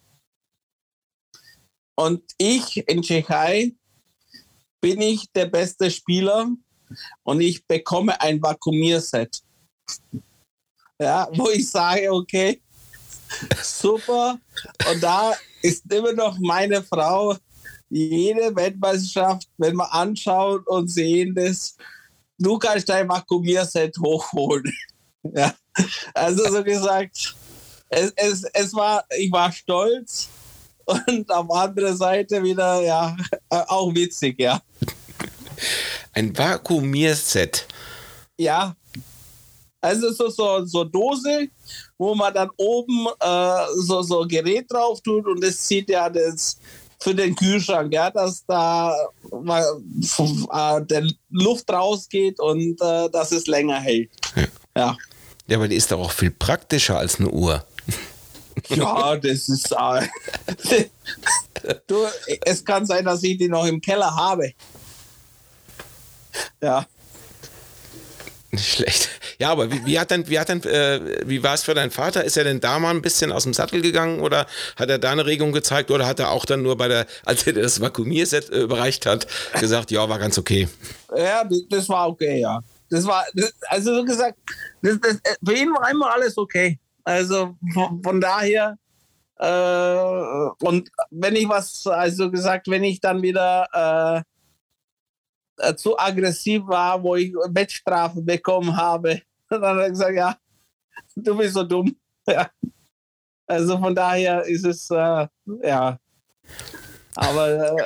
Und 1.96 2.24
ich 2.38 2.78
in 2.88 3.02
Tschechei 3.02 3.74
bin 4.82 5.02
ich 5.02 5.30
der 5.34 5.48
beste 5.48 5.90
Spieler 5.90 6.50
und 7.24 7.42
ich 7.42 7.66
bekomme 7.66 8.20
ein 8.22 8.42
Vakuumierset 8.42 9.44
ja, 11.02 11.28
wo 11.34 11.50
ich 11.50 11.70
sage, 11.70 12.12
okay, 12.12 12.62
super. 13.62 14.40
Und 14.92 15.02
da 15.02 15.34
ist 15.62 15.92
immer 15.92 16.14
noch 16.14 16.38
meine 16.40 16.84
Frau 16.84 17.36
jede 17.90 18.56
Weltmeisterschaft, 18.56 19.48
wenn 19.58 19.76
wir 19.76 19.94
anschauen 19.94 20.64
und 20.66 20.90
sehen 20.90 21.34
das, 21.36 21.76
du 22.38 22.58
kannst 22.58 22.90
dein 22.90 23.10
Vakuumierset 23.10 23.98
hochholen. 23.98 24.72
ja. 25.24 25.54
Also 26.14 26.52
so 26.52 26.64
gesagt, 26.64 27.36
es, 27.90 28.14
es, 28.16 28.44
es 28.54 28.74
war, 28.74 29.04
ich 29.18 29.32
war 29.32 29.52
stolz 29.52 30.30
und 30.86 31.30
auf 31.32 31.52
andere 31.52 31.96
Seite 31.96 32.44
wieder, 32.44 32.82
ja, 32.82 33.16
auch 33.50 33.94
witzig, 33.94 34.40
ja. 34.40 34.62
Ein 36.14 36.36
Vakuumierset. 36.38 37.68
Ja, 38.38 38.76
also 39.82 40.12
so, 40.12 40.30
so, 40.30 40.66
so 40.66 40.84
Dose, 40.84 41.50
wo 41.98 42.14
man 42.14 42.34
dann 42.34 42.50
oben 42.58 43.08
äh, 43.20 43.66
so, 43.76 44.02
so 44.02 44.26
Gerät 44.28 44.66
drauf 44.70 45.02
tut 45.02 45.26
und 45.26 45.42
das 45.42 45.58
zieht 45.58 45.90
ja 45.90 46.10
das, 46.10 46.58
für 47.02 47.16
den 47.16 47.36
Kühlschrank, 47.36 47.94
ja, 47.94 48.12
dass 48.12 48.46
da 48.46 48.94
äh, 49.32 50.82
der 50.86 51.08
Luft 51.30 51.70
rausgeht 51.72 52.40
und 52.40 52.82
äh, 52.82 53.10
dass 53.10 53.32
es 53.32 53.48
länger 53.48 53.80
hält. 53.80 54.12
Ja. 54.36 54.44
ja. 54.76 54.98
Ja, 55.48 55.58
aber 55.58 55.68
die 55.68 55.78
ist 55.78 55.92
doch 55.92 56.00
auch 56.00 56.12
viel 56.12 56.30
praktischer 56.30 56.98
als 56.98 57.20
eine 57.20 57.30
Uhr. 57.30 57.66
Ja, 58.68 59.16
das 59.16 59.48
ist. 59.48 59.72
Äh, 59.72 60.06
du, 61.88 62.06
es 62.42 62.66
kann 62.66 62.86
sein, 62.86 63.06
dass 63.06 63.24
ich 63.24 63.38
die 63.38 63.48
noch 63.48 63.66
im 63.66 63.80
Keller 63.80 64.14
habe. 64.14 64.52
Ja. 66.62 66.86
Nicht 68.52 68.68
schlecht. 68.68 69.10
Ja, 69.40 69.52
aber 69.52 69.72
wie, 69.72 69.86
wie 69.86 69.98
hat 69.98 70.12
denn, 70.12 70.28
wie 70.28 70.38
hat 70.38 70.50
denn, 70.50 70.62
äh, 70.64 71.22
wie 71.26 71.42
war 71.42 71.54
es 71.54 71.64
für 71.64 71.74
deinen 71.74 71.92
Vater? 71.92 72.26
Ist 72.26 72.36
er 72.36 72.44
denn 72.44 72.60
da 72.60 72.78
mal 72.78 72.90
ein 72.90 73.02
bisschen 73.02 73.32
aus 73.32 73.44
dem 73.44 73.54
Sattel 73.54 73.82
gegangen 73.82 74.20
oder 74.20 74.46
hat 74.76 74.90
er 74.90 75.00
da 75.00 75.12
eine 75.12 75.26
Regung 75.26 75.54
gezeigt 75.54 75.92
oder 75.92 76.06
hat 76.06 76.20
er 76.20 76.32
auch 76.32 76.44
dann 76.44 76.62
nur 76.62 76.76
bei 76.76 76.90
der, 76.90 77.06
als 77.26 77.48
er 77.48 77.54
das 77.54 77.80
Vakuumierset 77.80 78.50
äh, 78.50 78.60
überreicht 78.60 79.06
hat, 79.06 79.28
gesagt, 79.58 79.92
ja, 79.92 80.10
war 80.10 80.20
ganz 80.20 80.38
okay? 80.38 80.68
Ja, 81.16 81.48
das, 81.70 81.88
war 81.88 82.10
okay, 82.10 82.42
ja. 82.42 82.60
Das 82.90 83.06
war, 83.06 83.26
das, 83.34 83.54
also 83.68 83.96
so 83.96 84.04
gesagt, 84.04 84.38
das, 84.82 85.00
das, 85.00 85.22
für 85.46 85.54
ihn 85.54 85.70
war 85.70 85.90
immer 85.90 86.12
alles 86.12 86.38
okay. 86.38 86.78
Also 87.06 87.56
von, 87.74 88.04
von 88.04 88.20
daher, 88.20 88.78
äh, 89.38 90.66
und 90.66 90.90
wenn 91.12 91.38
ich 91.38 91.48
was, 91.48 91.88
also 91.88 92.30
gesagt, 92.30 92.68
wenn 92.68 92.84
ich 92.84 93.00
dann 93.00 93.22
wieder 93.22 94.26
äh, 95.58 95.76
zu 95.76 95.98
aggressiv 95.98 96.64
war, 96.68 97.02
wo 97.02 97.16
ich 97.16 97.34
Wettstrafe 97.34 98.22
bekommen 98.22 98.76
habe, 98.76 99.22
dann 99.62 99.64
hat 99.64 99.78
er 99.78 99.90
gesagt, 99.90 100.16
ja, 100.16 100.38
du 101.16 101.38
bist 101.38 101.54
so 101.54 101.64
dumm. 101.64 101.96
Ja. 102.28 102.48
Also 103.48 103.80
von 103.80 103.96
daher 103.96 104.44
ist 104.44 104.64
es, 104.64 104.92
äh, 104.92 105.28
ja. 105.64 105.98
Aber 107.16 107.50
äh, 107.50 107.84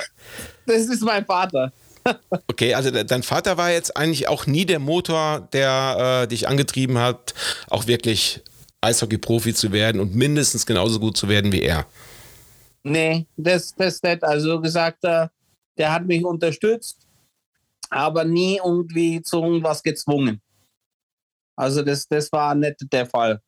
das 0.66 0.82
ist 0.82 1.02
mein 1.02 1.24
Vater. 1.24 1.72
Okay, 2.48 2.74
also 2.74 2.90
dein 2.90 3.22
Vater 3.22 3.56
war 3.56 3.70
jetzt 3.70 3.96
eigentlich 3.96 4.28
auch 4.28 4.46
nie 4.46 4.66
der 4.66 4.78
Motor, 4.78 5.48
der 5.54 6.24
äh, 6.24 6.28
dich 6.28 6.46
angetrieben 6.46 6.98
hat, 6.98 7.32
auch 7.70 7.86
wirklich 7.86 8.42
Eishockey-Profi 8.82 9.54
zu 9.54 9.72
werden 9.72 10.02
und 10.02 10.14
mindestens 10.14 10.66
genauso 10.66 11.00
gut 11.00 11.16
zu 11.16 11.30
werden 11.30 11.50
wie 11.50 11.62
er. 11.62 11.86
Nee, 12.82 13.26
das, 13.38 13.74
das 13.74 14.02
nicht. 14.02 14.22
Also 14.22 14.60
gesagt, 14.60 15.02
äh, 15.04 15.28
der 15.78 15.92
hat 15.92 16.04
mich 16.04 16.22
unterstützt, 16.22 17.06
aber 17.88 18.24
nie 18.24 18.60
irgendwie 18.62 19.22
zu 19.22 19.42
irgendwas 19.42 19.82
gezwungen. 19.82 20.42
Also 21.56 21.82
das, 21.82 22.08
das 22.08 22.30
war 22.32 22.54
nicht 22.54 22.76
der 22.92 23.06
Fall. 23.06 23.40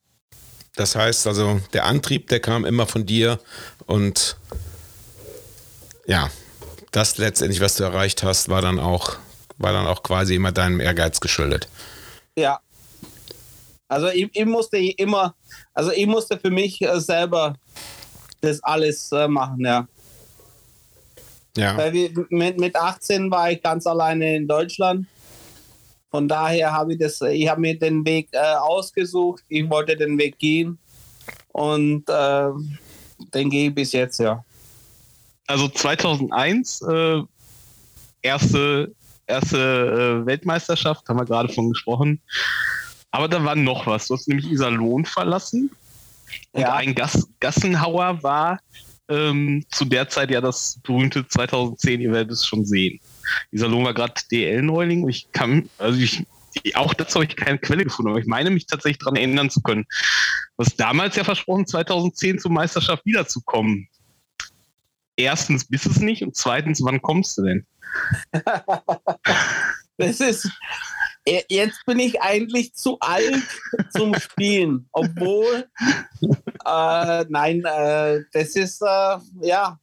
Das 0.77 0.95
heißt 0.95 1.27
also, 1.27 1.61
der 1.73 1.85
Antrieb, 1.85 2.29
der 2.29 2.40
kam 2.40 2.64
immer 2.64 2.87
von 2.87 3.07
dir 3.07 3.40
und 3.87 4.37
ja, 6.07 6.31
das 6.92 7.19
letztendlich, 7.19 7.61
was 7.61 7.77
du 7.77 7.85
erreicht 7.85 8.23
hast, 8.23 8.49
war 8.49 8.62
dann 8.62 8.79
auch, 8.79 9.16
war 9.59 9.73
dann 9.73 9.87
auch 9.87 10.03
quasi 10.03 10.35
immer 10.35 10.53
deinem 10.53 10.81
Ehrgeiz 10.81 11.21
geschuldet. 11.21 11.69
Ja. 12.38 12.61
Also 13.88 14.09
ich, 14.09 14.29
ich 14.33 14.45
musste 14.45 14.77
immer, 14.77 15.35
also 15.73 15.90
ich 15.92 16.07
musste 16.07 16.38
für 16.38 16.51
mich 16.51 16.83
äh, 16.83 17.01
selber 17.01 17.55
das 18.40 18.62
alles 18.62 19.11
äh, 19.12 19.29
machen, 19.29 19.64
ja. 19.64 19.87
Ja. 21.57 21.77
Weil 21.77 21.92
wir, 21.92 22.11
mit, 22.29 22.61
mit 22.61 22.77
18 22.77 23.31
war 23.31 23.51
ich 23.51 23.62
ganz 23.62 23.87
alleine 23.87 24.37
in 24.37 24.47
Deutschland. 24.47 25.07
Von 26.11 26.29
daher 26.29 26.73
habe 26.73 26.92
ich 26.92 26.99
das, 26.99 27.21
ich 27.21 27.49
habe 27.49 27.61
mir 27.61 27.79
den 27.79 28.05
Weg 28.05 28.29
äh, 28.33 28.38
ausgesucht. 28.38 29.42
Ich 29.49 29.69
wollte 29.69 29.97
den 29.97 30.16
Weg 30.19 30.38
gehen 30.38 30.79
und 31.53 32.09
äh, 32.09 32.49
den 33.35 33.51
gehe 33.51 33.69
ich 33.69 33.75
bis 33.75 33.92
jetzt, 33.92 34.21
ja. 34.21 34.45
Also 35.47 35.69
2001 35.69 36.83
äh, 36.83 37.23
erste 38.23 38.92
erste 39.27 40.23
äh, 40.23 40.27
Weltmeisterschaft, 40.27 41.09
haben 41.09 41.19
wir 41.19 41.25
gerade 41.25 41.53
von 41.53 41.71
gesprochen. 41.71 42.21
Aber 43.11 43.29
da 43.29 43.42
war 43.45 43.57
noch 43.57 43.87
was. 43.87 44.09
Du 44.09 44.14
hast 44.14 44.29
nämlich 44.29 44.51
Iserlohn 44.51 45.05
verlassen. 45.05 45.71
Und 46.53 46.61
Ja. 46.61 46.75
ein 46.75 46.95
Gas 46.95 47.29
Gassenhauer 47.40 48.23
war 48.23 48.59
ähm, 49.09 49.64
zu 49.71 49.85
der 49.85 50.09
Zeit 50.09 50.31
ja 50.31 50.40
das 50.40 50.79
berühmte 50.83 51.27
2010, 51.27 52.01
ihr 52.01 52.12
werdet 52.12 52.33
es 52.33 52.47
schon 52.47 52.64
sehen. 52.64 53.01
Iserlohn 53.51 53.85
war 53.85 53.95
gerade 53.95 54.15
DL-Neuling. 54.31 55.09
Ich 55.09 55.31
kann, 55.33 55.69
also 55.79 55.99
ich, 55.99 56.25
auch 56.75 56.95
dazu 56.95 57.17
habe 57.17 57.27
ich 57.27 57.37
keine 57.37 57.59
Quelle 57.59 57.85
gefunden, 57.85 58.11
aber 58.11 58.21
ich 58.21 58.27
meine 58.27 58.51
mich 58.51 58.67
tatsächlich 58.67 58.99
daran 58.99 59.17
erinnern 59.17 59.51
zu 59.51 59.61
können. 59.62 59.87
Hast 60.59 60.81
damals 60.81 61.17
ja 61.17 61.25
versprochen, 61.25 61.67
2010 61.67 62.39
zur 62.39 62.51
Meisterschaft 62.51 63.05
wiederzukommen. 63.05 63.89
Erstens 65.17 65.67
bist 65.67 65.87
es 65.87 65.99
nicht 65.99 66.23
und 66.23 66.37
zweitens, 66.37 66.83
wann 66.83 67.03
kommst 67.03 67.39
du 67.39 67.43
denn? 67.43 67.67
Das 69.99 70.21
ist. 70.21 70.51
e- 71.25 71.45
Jetzt 71.49 71.85
bin 71.87 71.99
ich 71.99 72.21
eigentlich 72.21 72.75
zu 72.75 72.99
alt 73.01 73.43
zum 73.91 74.15
Spielen, 74.19 74.89
obwohl. 74.93 75.67
Äh, 76.65 77.25
nein, 77.29 77.65
äh, 77.65 78.21
das 78.33 78.57
ist 78.57 78.83
äh, 78.83 79.19
ja. 79.41 79.79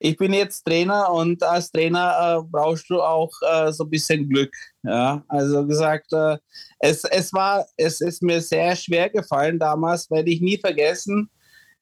Ich 0.00 0.16
bin 0.16 0.32
jetzt 0.32 0.64
Trainer 0.64 1.12
und 1.12 1.42
als 1.42 1.70
Trainer 1.70 2.40
äh, 2.40 2.48
brauchst 2.50 2.88
du 2.90 3.00
auch 3.00 3.30
äh, 3.48 3.70
so 3.70 3.84
ein 3.84 3.90
bisschen 3.90 4.28
Glück. 4.28 4.52
Ja, 4.82 5.22
also 5.28 5.66
gesagt, 5.66 6.12
äh, 6.12 6.38
es, 6.78 7.04
es 7.04 7.32
war, 7.32 7.66
es 7.76 8.00
ist 8.00 8.22
mir 8.22 8.40
sehr 8.40 8.74
schwer 8.74 9.10
gefallen 9.10 9.58
damals, 9.58 10.10
werde 10.10 10.30
ich 10.30 10.40
nie 10.40 10.58
vergessen. 10.58 11.30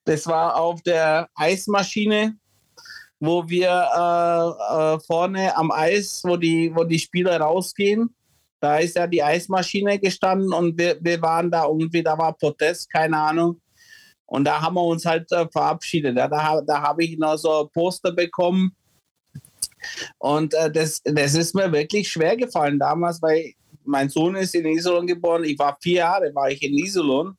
Das 0.03 0.27
war 0.27 0.55
auf 0.55 0.81
der 0.83 1.29
Eismaschine 1.35 2.35
wo 3.19 3.47
wir 3.47 3.69
äh, 3.69 4.95
äh, 4.95 4.99
vorne 5.05 5.55
am 5.57 5.71
Eis, 5.71 6.21
wo 6.23 6.37
die, 6.37 6.71
wo 6.73 6.83
die 6.83 6.99
Spieler 6.99 7.39
rausgehen, 7.39 8.15
da 8.59 8.77
ist 8.77 8.95
ja 8.95 9.07
die 9.07 9.23
Eismaschine 9.23 9.99
gestanden 9.99 10.53
und 10.53 10.77
wir, 10.77 10.97
wir 11.01 11.21
waren 11.21 11.51
da 11.51 11.65
irgendwie, 11.65 12.03
da 12.03 12.17
war 12.17 12.33
Protest, 12.33 12.89
keine 12.91 13.17
Ahnung. 13.17 13.61
Und 14.29 14.45
da 14.45 14.61
haben 14.61 14.75
wir 14.75 14.83
uns 14.83 15.05
halt 15.05 15.31
äh, 15.31 15.47
verabschiedet. 15.51 16.15
Ja, 16.15 16.27
da 16.27 16.61
da 16.61 16.81
habe 16.81 17.03
ich 17.03 17.17
noch 17.17 17.37
so 17.37 17.69
Poster 17.73 18.11
bekommen. 18.11 18.75
Und 20.19 20.53
äh, 20.53 20.71
das, 20.71 21.01
das 21.03 21.33
ist 21.33 21.55
mir 21.55 21.71
wirklich 21.71 22.09
schwer 22.09 22.37
gefallen 22.37 22.79
damals, 22.79 23.21
weil 23.21 23.53
mein 23.85 24.09
Sohn 24.09 24.35
ist 24.35 24.53
in 24.53 24.65
Iserlohn 24.65 25.07
geboren. 25.07 25.43
Ich 25.43 25.57
war 25.57 25.77
vier 25.81 25.97
Jahre, 25.97 26.33
war 26.35 26.51
ich 26.51 26.61
in 26.61 26.77
Iserlohn. 26.77 27.35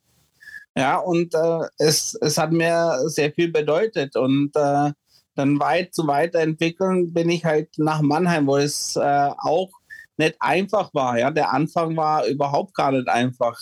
Ja, 0.76 0.98
und 0.98 1.34
äh, 1.34 1.68
es, 1.78 2.16
es 2.20 2.38
hat 2.38 2.52
mir 2.52 2.98
sehr 3.06 3.32
viel 3.32 3.52
bedeutet. 3.52 4.16
Und 4.16 4.50
äh, 4.56 4.90
dann 5.36 5.60
weit 5.60 5.94
zu 5.94 6.06
weiterentwickeln 6.08 7.12
bin 7.12 7.28
ich 7.30 7.44
halt 7.44 7.68
nach 7.78 8.02
Mannheim, 8.02 8.46
wo 8.46 8.56
es 8.56 8.96
äh, 8.96 9.30
auch 9.38 9.70
nicht 10.16 10.36
einfach 10.40 10.92
war. 10.92 11.18
Ja, 11.18 11.30
der 11.30 11.52
Anfang 11.52 11.96
war 11.96 12.26
überhaupt 12.26 12.74
gar 12.74 12.92
nicht 12.92 13.08
einfach. 13.08 13.58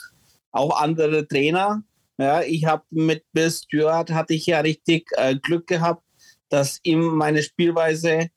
Auch 0.50 0.80
andere 0.80 1.28
Trainer. 1.28 1.82
Ja, 2.18 2.42
ich 2.42 2.64
habe 2.64 2.84
mit 2.90 3.24
Bill 3.32 3.50
Stewart 3.50 4.10
hatte 4.10 4.34
ich 4.34 4.46
ja 4.46 4.60
richtig 4.60 5.08
äh, 5.16 5.36
Glück 5.36 5.68
gehabt, 5.68 6.02
dass 6.48 6.80
ihm 6.82 7.00
meine 7.14 7.42
Spielweise 7.42 8.28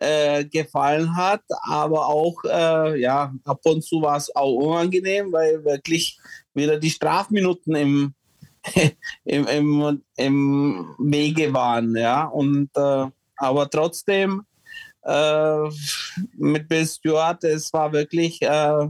äh, 0.00 0.44
gefallen 0.46 1.14
hat, 1.16 1.42
aber 1.62 2.06
auch 2.06 2.42
äh, 2.44 2.98
ja 2.98 3.34
ab 3.44 3.60
und 3.64 3.84
zu 3.84 4.00
war 4.00 4.16
es 4.16 4.34
auch 4.34 4.54
unangenehm, 4.54 5.30
weil 5.32 5.62
wirklich 5.64 6.18
wieder 6.54 6.78
die 6.78 6.90
Strafminuten 6.90 7.74
im 7.76 8.14
im, 9.24 9.46
im, 9.46 10.02
im 10.16 10.94
Wege 10.98 11.52
waren, 11.52 11.96
ja. 11.96 12.24
Und 12.24 12.70
äh, 12.76 13.06
aber 13.36 13.70
trotzdem 13.70 14.44
äh, 15.02 15.68
mit 16.36 16.68
Bill 16.68 16.86
Stewart, 16.86 17.42
es 17.44 17.72
war 17.72 17.92
wirklich 17.92 18.40
äh, 18.42 18.88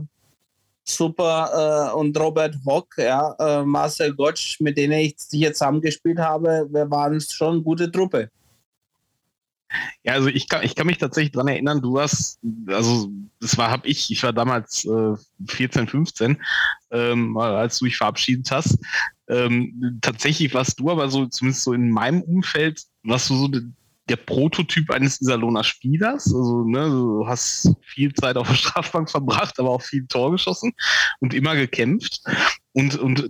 super 0.83 1.91
äh, 1.91 1.95
und 1.95 2.17
Robert 2.19 2.55
Hock, 2.65 2.95
ja, 2.97 3.35
äh, 3.39 3.63
Marcel 3.63 4.13
Gottsch, 4.13 4.59
mit 4.59 4.77
denen 4.77 4.93
ich 4.93 5.15
hier 5.29 5.53
zusammengespielt 5.53 6.19
habe, 6.19 6.67
wir 6.69 6.89
waren 6.89 7.19
schon 7.21 7.55
eine 7.55 7.61
gute 7.61 7.91
Truppe. 7.91 8.29
Ja, 10.03 10.13
also 10.13 10.27
ich 10.27 10.49
kann, 10.49 10.63
ich 10.63 10.75
kann 10.75 10.87
mich 10.87 10.97
tatsächlich 10.97 11.31
dran 11.31 11.47
erinnern, 11.47 11.81
du 11.81 11.93
warst, 11.93 12.39
also 12.67 13.09
das 13.39 13.57
war, 13.57 13.71
hab 13.71 13.85
ich, 13.85 14.11
ich 14.11 14.21
war 14.23 14.33
damals 14.33 14.85
äh, 14.85 15.15
14, 15.47 15.87
15, 15.87 16.37
ähm, 16.91 17.37
als 17.37 17.79
du 17.79 17.85
dich 17.85 17.97
verabschiedet 17.97 18.51
hast. 18.51 18.77
Ähm, 19.29 19.99
tatsächlich 20.01 20.53
warst 20.53 20.79
du 20.79 20.89
aber 20.89 21.09
so, 21.09 21.25
zumindest 21.27 21.63
so 21.63 21.73
in 21.73 21.89
meinem 21.89 22.21
Umfeld, 22.21 22.83
warst 23.03 23.29
du 23.29 23.35
so 23.35 23.47
der 24.09 24.15
Prototyp 24.17 24.89
eines 24.91 25.21
Iserlohner 25.21 25.63
Spielers. 25.63 26.25
Also, 26.27 26.63
ne, 26.63 26.89
du 26.89 27.27
hast 27.27 27.73
viel 27.81 28.13
Zeit 28.13 28.37
auf 28.37 28.47
der 28.47 28.55
Strafbank 28.55 29.09
verbracht, 29.09 29.59
aber 29.59 29.69
auch 29.69 29.81
viel 29.81 30.05
Tor 30.07 30.31
geschossen 30.31 30.73
und 31.19 31.33
immer 31.33 31.55
gekämpft. 31.55 32.21
Und, 32.73 32.97
und 32.97 33.29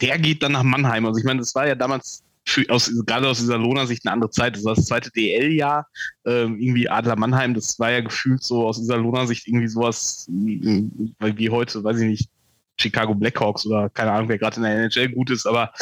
der 0.00 0.18
geht 0.18 0.42
dann 0.42 0.52
nach 0.52 0.62
Mannheim. 0.62 1.06
Also 1.06 1.18
ich 1.18 1.24
meine, 1.24 1.40
das 1.40 1.54
war 1.54 1.66
ja 1.66 1.74
damals 1.74 2.22
für, 2.46 2.64
aus, 2.68 2.90
gerade 3.06 3.28
aus 3.28 3.38
dieser 3.38 3.58
Lohner-Sicht 3.58 4.06
eine 4.06 4.12
andere 4.12 4.30
Zeit. 4.30 4.56
Das 4.56 4.64
war 4.64 4.74
das 4.74 4.84
zweite 4.84 5.10
DL-Jahr. 5.10 5.86
Ähm, 6.26 6.60
irgendwie 6.60 6.88
Adler 6.88 7.16
Mannheim, 7.16 7.54
das 7.54 7.78
war 7.78 7.90
ja 7.90 8.00
gefühlt 8.00 8.42
so 8.42 8.66
aus 8.66 8.78
dieser 8.78 8.98
Lohner-Sicht 8.98 9.48
irgendwie 9.48 9.68
sowas, 9.68 10.26
mm, 10.30 10.88
weil 11.18 11.36
wie 11.38 11.50
heute, 11.50 11.82
weiß 11.82 11.98
ich 11.98 12.08
nicht, 12.08 12.30
Chicago 12.78 13.14
Blackhawks 13.14 13.66
oder 13.66 13.88
keine 13.88 14.12
Ahnung, 14.12 14.28
wer 14.28 14.38
gerade 14.38 14.56
in 14.56 14.62
der 14.62 14.78
NHL 14.78 15.08
gut 15.08 15.30
ist, 15.30 15.46
aber 15.46 15.72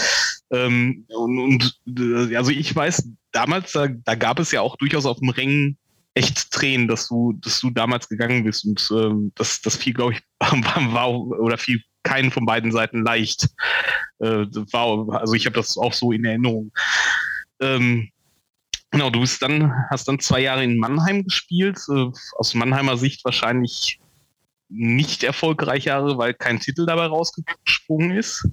Ähm, 0.55 1.05
und, 1.09 1.38
und 1.38 1.80
äh, 1.98 2.36
also 2.36 2.50
ich 2.50 2.74
weiß, 2.74 3.09
damals, 3.32 3.72
da, 3.72 3.88
da 3.88 4.14
gab 4.14 4.38
es 4.38 4.52
ja 4.52 4.61
auch 4.61 4.76
durchaus 4.76 5.07
auf 5.07 5.18
dem 5.18 5.30
Rängen 5.30 5.78
echt 6.14 6.50
Tränen, 6.52 6.86
dass 6.86 7.09
du, 7.09 7.32
dass 7.34 7.61
du 7.61 7.70
damals 7.70 8.09
gegangen 8.09 8.44
bist. 8.44 8.64
Und 8.64 8.88
ähm, 8.92 9.32
das, 9.34 9.61
das 9.61 9.76
fiel, 9.76 9.94
glaube 9.94 10.14
ich, 10.14 10.22
war, 10.38 10.92
war, 10.92 11.11
oder 11.12 11.59
fiel 11.59 11.82
keinen 12.05 12.30
von 12.30 12.46
beiden 12.46 12.70
Seiten 12.70 13.02
leicht. 13.02 13.48
Äh, 14.20 14.46
war, 14.72 15.20
also 15.20 15.34
ich 15.34 15.46
habe 15.46 15.57
das 15.57 15.76
auch 15.76 15.92
so 15.92 16.12
in 16.12 16.24
Erinnerung. 16.24 16.70
Ähm, 17.61 18.11
genau, 18.90 19.11
du 19.11 19.20
bist 19.20 19.42
dann, 19.42 19.72
hast 19.90 20.07
dann 20.07 20.20
zwei 20.20 20.40
Jahre 20.40 20.62
in 20.62 20.78
Mannheim 20.78 21.24
gespielt. 21.24 21.80
Äh, 21.88 22.11
aus 22.36 22.55
Mannheimer 22.55 22.96
Sicht 22.96 23.24
wahrscheinlich 23.24 23.98
nicht 24.68 25.24
erfolgreich 25.24 25.86
Jahre, 25.86 26.18
weil 26.18 26.34
kein 26.34 26.61
Titel 26.61 26.86
dabei 26.86 27.07
rausgesprungen 27.07 28.12
ist. 28.12 28.48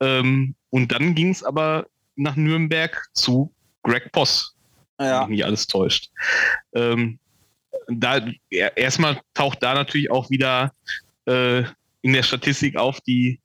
Ähm, 0.00 0.54
und 0.76 0.92
dann 0.92 1.14
ging 1.14 1.30
es 1.30 1.42
aber 1.42 1.86
nach 2.16 2.36
Nürnberg 2.36 3.02
zu 3.14 3.50
Greg 3.82 4.12
Poss, 4.12 4.54
ja. 5.00 5.22
wenn 5.22 5.30
mich 5.30 5.42
alles 5.42 5.66
täuscht. 5.66 6.10
Ähm, 6.74 7.18
da 7.88 8.20
erstmal 8.50 9.18
taucht 9.32 9.62
da 9.62 9.72
natürlich 9.72 10.10
auch 10.10 10.28
wieder 10.28 10.70
äh, 11.24 11.60
in 12.02 12.12
der 12.12 12.22
Statistik 12.22 12.76
auf 12.76 13.00
die 13.00 13.40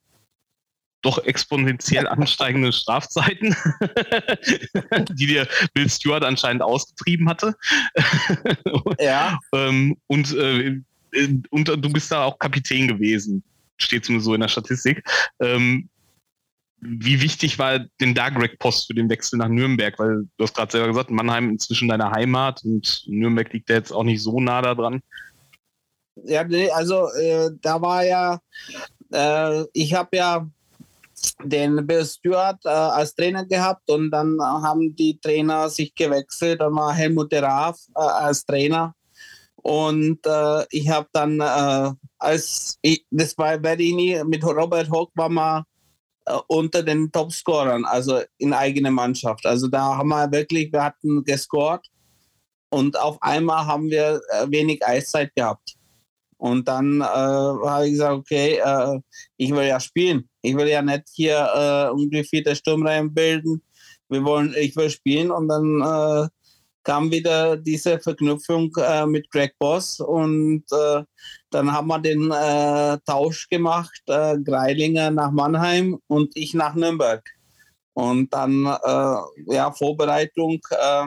doch 1.00 1.24
exponentiell 1.24 2.06
ansteigenden 2.06 2.70
Strafzeiten, 2.70 3.56
die 5.12 5.26
dir 5.26 5.48
Bill 5.72 5.88
Stewart 5.88 6.24
anscheinend 6.24 6.62
ausgetrieben 6.62 7.30
hatte. 7.30 7.56
ja. 8.98 9.38
ähm, 9.54 9.96
und, 10.06 10.34
äh, 10.34 10.78
und 11.48 11.68
du 11.68 11.90
bist 11.90 12.12
da 12.12 12.24
auch 12.24 12.38
Kapitän 12.38 12.88
gewesen, 12.88 13.42
steht 13.78 14.04
zumindest 14.04 14.26
so 14.26 14.34
in 14.34 14.42
der 14.42 14.48
Statistik. 14.48 15.02
Ähm, 15.40 15.88
wie 16.84 17.20
wichtig 17.20 17.60
war 17.60 17.78
denn 18.00 18.14
da 18.14 18.28
Greg 18.28 18.58
Post 18.58 18.88
für 18.88 18.94
den 18.94 19.08
Wechsel 19.08 19.38
nach 19.38 19.48
Nürnberg? 19.48 19.96
Weil 19.98 20.28
du 20.36 20.44
hast 20.44 20.54
gerade 20.54 20.72
selber 20.72 20.88
gesagt, 20.88 21.10
Mannheim 21.10 21.50
inzwischen 21.50 21.88
deine 21.88 22.10
Heimat 22.10 22.62
und 22.64 23.04
Nürnberg 23.06 23.52
liegt 23.52 23.70
ja 23.70 23.76
jetzt 23.76 23.92
auch 23.92 24.02
nicht 24.02 24.20
so 24.20 24.40
nah 24.40 24.60
da 24.60 24.74
dran. 24.74 25.00
Ja, 26.24 26.42
nee, 26.42 26.68
also 26.70 27.08
äh, 27.12 27.50
da 27.60 27.80
war 27.80 28.04
ja, 28.04 28.40
äh, 29.12 29.64
ich 29.72 29.94
habe 29.94 30.16
ja 30.16 30.46
den 31.44 31.86
Bill 31.86 32.04
Stewart 32.04 32.58
äh, 32.64 32.68
als 32.68 33.14
Trainer 33.14 33.46
gehabt 33.46 33.88
und 33.88 34.10
dann 34.10 34.38
haben 34.40 34.94
die 34.96 35.18
Trainer 35.20 35.68
sich 35.68 35.94
gewechselt. 35.94 36.60
Dann 36.60 36.74
war 36.74 36.92
Helmut 36.92 37.32
Raaf 37.32 37.78
äh, 37.94 38.00
als 38.00 38.44
Trainer 38.44 38.92
und 39.56 40.18
äh, 40.26 40.66
ich 40.70 40.88
habe 40.88 41.08
dann 41.12 41.40
äh, 41.40 41.92
als 42.18 42.76
ich, 42.82 43.06
das 43.10 43.38
war 43.38 43.62
werde 43.62 43.84
ich 43.84 43.94
nie 43.94 44.22
mit 44.24 44.44
Robert 44.44 44.90
Hock 44.90 45.12
war 45.14 45.28
mal 45.28 45.64
unter 46.46 46.82
den 46.82 47.10
Topscorern, 47.10 47.84
also 47.84 48.20
in 48.38 48.52
eigener 48.52 48.90
Mannschaft. 48.90 49.44
Also 49.46 49.68
da 49.68 49.96
haben 49.96 50.08
wir 50.08 50.30
wirklich, 50.30 50.72
wir 50.72 50.84
hatten 50.84 51.24
gescored 51.24 51.86
und 52.70 52.98
auf 52.98 53.18
einmal 53.20 53.66
haben 53.66 53.90
wir 53.90 54.20
äh, 54.30 54.50
wenig 54.50 54.84
Eiszeit 54.84 55.34
gehabt. 55.34 55.74
Und 56.38 56.66
dann 56.66 57.00
äh, 57.00 57.04
habe 57.04 57.86
ich 57.86 57.92
gesagt, 57.92 58.14
okay, 58.14 58.56
äh, 58.56 58.98
ich 59.36 59.50
will 59.52 59.66
ja 59.66 59.78
spielen. 59.78 60.28
Ich 60.40 60.56
will 60.56 60.68
ja 60.68 60.82
nicht 60.82 61.04
hier 61.12 61.36
äh, 61.54 61.86
irgendwie 61.88 62.24
vierte 62.24 62.56
Sturmreihen 62.56 63.14
bilden. 63.14 63.62
Wir 64.08 64.24
wollen, 64.24 64.54
ich 64.58 64.74
will 64.74 64.90
spielen. 64.90 65.30
Und 65.30 65.48
dann 65.48 65.80
äh, 65.82 66.28
kam 66.84 67.10
wieder 67.10 67.56
diese 67.56 67.98
Verknüpfung 67.98 68.74
äh, 68.76 69.06
mit 69.06 69.30
Greg 69.30 69.56
Boss 69.58 70.00
und 70.00 70.64
äh, 70.72 71.02
dann 71.50 71.72
haben 71.72 71.88
wir 71.88 71.98
den 71.98 72.30
äh, 72.30 72.98
Tausch 73.06 73.48
gemacht, 73.48 74.02
äh, 74.06 74.38
Greilinger 74.38 75.10
nach 75.10 75.30
Mannheim 75.30 75.98
und 76.08 76.36
ich 76.36 76.54
nach 76.54 76.74
Nürnberg. 76.74 77.22
Und 77.94 78.32
dann 78.32 78.64
äh, 78.66 79.54
ja 79.54 79.70
Vorbereitung 79.72 80.60
äh, 80.70 81.06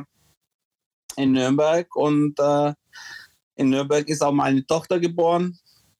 in 1.18 1.32
Nürnberg 1.32 1.94
und 1.96 2.40
in 3.56 3.70
Nürnberg 3.70 4.08
ist 4.10 4.22
auch 4.22 4.34
meine 4.34 4.66
Tochter 4.66 5.00
geboren 5.00 5.58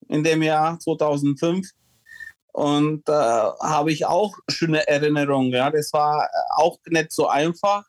in 0.10 0.24
dem 0.24 0.44
Jahr 0.44 0.78
2005. 0.78 1.70
Und 2.52 3.08
habe 3.08 3.94
ich 3.94 4.06
auch 4.06 4.36
schöne 4.50 4.86
Erinnerungen. 4.88 5.52
Ja. 5.54 5.72
Das 5.72 5.94
war 5.94 6.28
auch 6.58 6.78
nicht 6.90 7.14
so 7.14 7.28
einfach. 7.28 7.86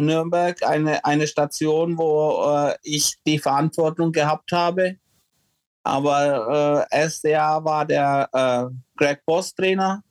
Nürnberg, 0.00 0.62
eine, 0.62 1.04
eine 1.04 1.26
Station, 1.26 1.96
wo 1.98 2.44
äh, 2.50 2.76
ich 2.82 3.14
die 3.26 3.38
Verantwortung 3.38 4.12
gehabt 4.12 4.52
habe. 4.52 4.96
Aber 5.82 6.86
äh, 6.90 6.96
erste 6.96 7.30
Jahr 7.30 7.64
war 7.64 7.84
der 7.86 8.28
äh, 8.32 8.74
Greg 8.96 9.24
Boss 9.24 9.54
Trainer 9.54 10.02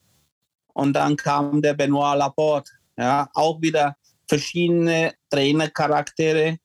und 0.73 0.93
dann 0.93 1.15
kam 1.15 1.61
der 1.61 1.73
Benoit 1.73 2.17
Laporte. 2.17 2.71
Ja, 2.97 3.29
auch 3.33 3.61
wieder 3.61 3.95
verschiedene 4.27 5.13
Trainercharaktere 5.29 6.57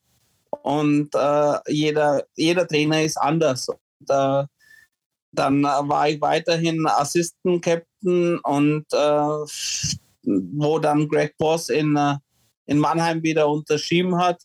und 0.62 1.14
äh, 1.14 1.58
jeder, 1.68 2.24
jeder 2.34 2.66
Trainer 2.66 3.02
ist 3.02 3.16
anders. 3.16 3.68
Und, 3.68 3.78
äh, 4.10 4.44
dann 5.32 5.64
war 5.64 6.08
ich 6.08 6.20
weiterhin 6.20 6.86
Assistant 6.86 7.62
Captain 7.62 8.38
und 8.38 8.86
äh, 8.92 9.46
wo 10.26 10.78
dann 10.78 11.08
Greg 11.08 11.36
Boss 11.38 11.68
in, 11.68 11.96
äh, 11.96 12.16
in 12.66 12.78
Mannheim 12.78 13.22
wieder 13.22 13.48
unterschrieben 13.48 14.16
hat. 14.18 14.42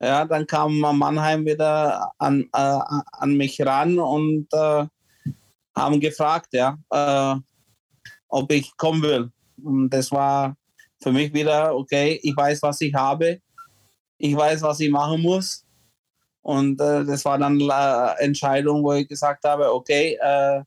Ja, 0.00 0.24
dann 0.24 0.46
kam 0.46 0.78
Mannheim 0.78 1.44
wieder 1.44 2.10
an, 2.18 2.48
äh, 2.54 2.78
an 3.12 3.36
mich 3.36 3.60
ran 3.60 3.98
und 3.98 4.46
äh, 4.52 4.86
haben 5.76 6.00
gefragt, 6.00 6.48
ja, 6.52 6.78
ob 8.28 8.52
ich 8.52 8.76
kommen 8.76 9.02
will. 9.02 9.30
Und 9.62 9.90
das 9.90 10.10
war 10.10 10.56
für 11.02 11.12
mich 11.12 11.32
wieder, 11.32 11.74
okay, 11.74 12.18
ich 12.22 12.36
weiß, 12.36 12.62
was 12.62 12.80
ich 12.80 12.94
habe 12.94 13.40
ich 14.20 14.36
weiß, 14.36 14.62
was 14.62 14.80
ich 14.80 14.90
machen 14.90 15.22
muss. 15.22 15.64
Und 16.42 16.80
äh, 16.80 17.04
das 17.04 17.24
war 17.24 17.38
dann 17.38 17.60
eine 17.60 18.18
Entscheidung, 18.18 18.84
wo 18.84 18.92
ich 18.92 19.08
gesagt 19.08 19.44
habe, 19.44 19.72
okay, 19.72 20.18
äh, 20.22 20.62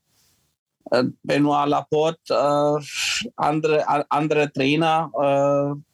äh 0.92 1.04
Benoit 1.24 1.70
Laporte, 1.70 2.34
äh, 2.34 3.30
andere, 3.36 4.12
andere 4.12 4.52
Trainer, 4.52 5.12
äh, 5.16 5.93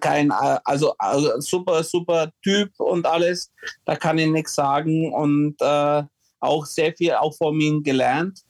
kein, 0.00 0.30
also, 0.30 0.94
also, 0.98 1.40
super, 1.40 1.82
super 1.82 2.30
Typ 2.42 2.70
und 2.78 3.06
alles, 3.06 3.52
da 3.84 3.96
kann 3.96 4.18
ich 4.18 4.28
nichts 4.28 4.54
sagen 4.54 5.12
und 5.12 5.56
äh, 5.60 6.02
auch 6.40 6.66
sehr 6.66 6.92
viel 6.96 7.12
auch 7.12 7.34
von 7.36 7.60
ihm 7.60 7.82
gelernt. 7.82 8.40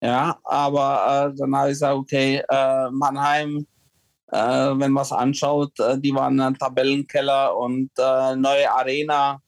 Ja, 0.00 0.36
aber 0.42 1.32
dann 1.36 1.54
habe 1.54 1.68
ich 1.68 1.74
gesagt, 1.74 1.94
okay, 1.94 2.42
Mannheim, 2.90 3.66
äh, 4.32 4.78
wenn 4.78 4.92
man 4.92 5.02
es 5.02 5.12
anschaut, 5.12 5.78
äh, 5.78 5.98
die 5.98 6.14
waren 6.14 6.40
ein 6.40 6.58
Tabellenkeller 6.58 7.56
und 7.56 7.90
äh, 7.98 8.34
neue 8.34 8.70
Arena. 8.70 9.40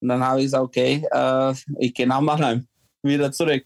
Und 0.00 0.08
dann 0.08 0.24
habe 0.24 0.38
ich 0.38 0.46
gesagt, 0.46 0.64
okay, 0.64 1.04
äh, 1.10 1.54
ich 1.80 1.92
gehe 1.92 2.06
nach 2.06 2.20
Mannheim 2.20 2.66
wieder 3.02 3.32
zurück. 3.32 3.64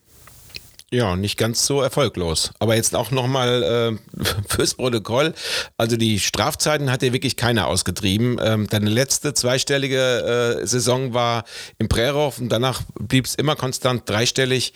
Ja, 0.93 1.17
nicht 1.17 1.39
ganz 1.39 1.65
so 1.65 1.81
erfolglos. 1.81 2.53
Aber 2.59 2.77
jetzt 2.77 2.95
auch 2.95 3.11
nochmal 3.11 3.63
äh, 3.63 4.25
fürs 4.47 4.75
Protokoll. 4.75 5.33
Also 5.79 5.97
die 5.97 6.21
Strafzeiten 6.21 6.93
hat 6.93 7.01
dir 7.01 7.15
wirklich 7.15 7.39
keiner 7.39 7.67
ausgetrieben. 7.67 8.39
Ähm, 8.43 8.67
deine 8.67 8.91
letzte 8.91 9.33
zweistellige 9.33 10.59
äh, 10.61 10.67
Saison 10.67 11.15
war 11.15 11.45
im 11.79 11.89
Prärov 11.89 12.39
und 12.39 12.51
danach 12.51 12.83
blieb 13.01 13.25
es 13.25 13.35
immer 13.37 13.57
konstant 13.57 14.07
dreistellig. 14.07 14.75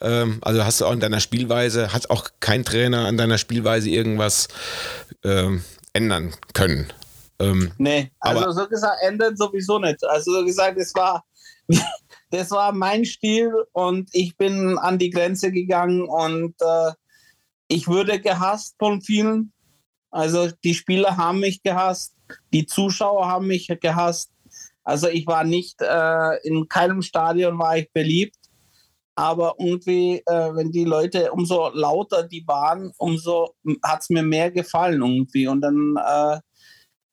Ähm, 0.00 0.38
also 0.42 0.64
hast 0.64 0.80
du 0.80 0.86
auch 0.86 0.92
in 0.92 1.00
deiner 1.00 1.18
Spielweise, 1.18 1.92
hat 1.92 2.10
auch 2.10 2.28
kein 2.38 2.64
Trainer 2.64 3.06
an 3.06 3.16
deiner 3.16 3.36
Spielweise 3.36 3.90
irgendwas 3.90 4.46
ähm, 5.24 5.64
ändern 5.92 6.32
können. 6.54 6.92
Ähm, 7.40 7.72
nee, 7.76 8.12
also 8.20 8.52
so 8.52 8.68
gesagt, 8.68 9.02
ändern 9.02 9.36
sowieso 9.36 9.80
nicht. 9.80 10.04
Also 10.04 10.32
so 10.32 10.44
gesagt, 10.44 10.78
es 10.78 10.94
war 10.94 11.24
das 12.30 12.50
war 12.50 12.72
mein 12.72 13.04
Stil 13.04 13.52
und 13.72 14.10
ich 14.12 14.36
bin 14.36 14.78
an 14.78 14.98
die 14.98 15.10
Grenze 15.10 15.52
gegangen 15.52 16.02
und 16.02 16.54
äh, 16.60 16.92
ich 17.68 17.88
wurde 17.88 18.20
gehasst 18.20 18.76
von 18.78 19.00
vielen. 19.00 19.52
Also 20.10 20.50
die 20.64 20.74
Spieler 20.74 21.16
haben 21.16 21.40
mich 21.40 21.62
gehasst, 21.62 22.14
die 22.52 22.66
Zuschauer 22.66 23.28
haben 23.28 23.46
mich 23.46 23.68
gehasst. 23.80 24.30
Also 24.82 25.08
ich 25.08 25.26
war 25.26 25.44
nicht, 25.44 25.80
äh, 25.80 26.36
in 26.46 26.68
keinem 26.68 27.02
Stadion 27.02 27.58
war 27.58 27.76
ich 27.76 27.90
beliebt, 27.92 28.36
aber 29.14 29.54
irgendwie, 29.58 30.22
äh, 30.26 30.54
wenn 30.54 30.70
die 30.70 30.84
Leute, 30.84 31.32
umso 31.32 31.70
lauter 31.70 32.22
die 32.22 32.46
waren, 32.46 32.92
umso 32.98 33.54
hat 33.82 34.02
es 34.02 34.10
mir 34.10 34.22
mehr 34.22 34.50
gefallen 34.50 35.02
irgendwie. 35.02 35.46
Und 35.48 35.60
dann, 35.60 35.96
äh, 35.96 36.40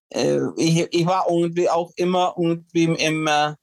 äh, 0.10 0.42
ich, 0.58 0.88
ich 0.92 1.06
war 1.06 1.26
irgendwie 1.30 1.70
auch 1.70 1.92
immer 1.96 2.36
irgendwie 2.38 2.84
im, 2.84 3.28
äh, 3.28 3.54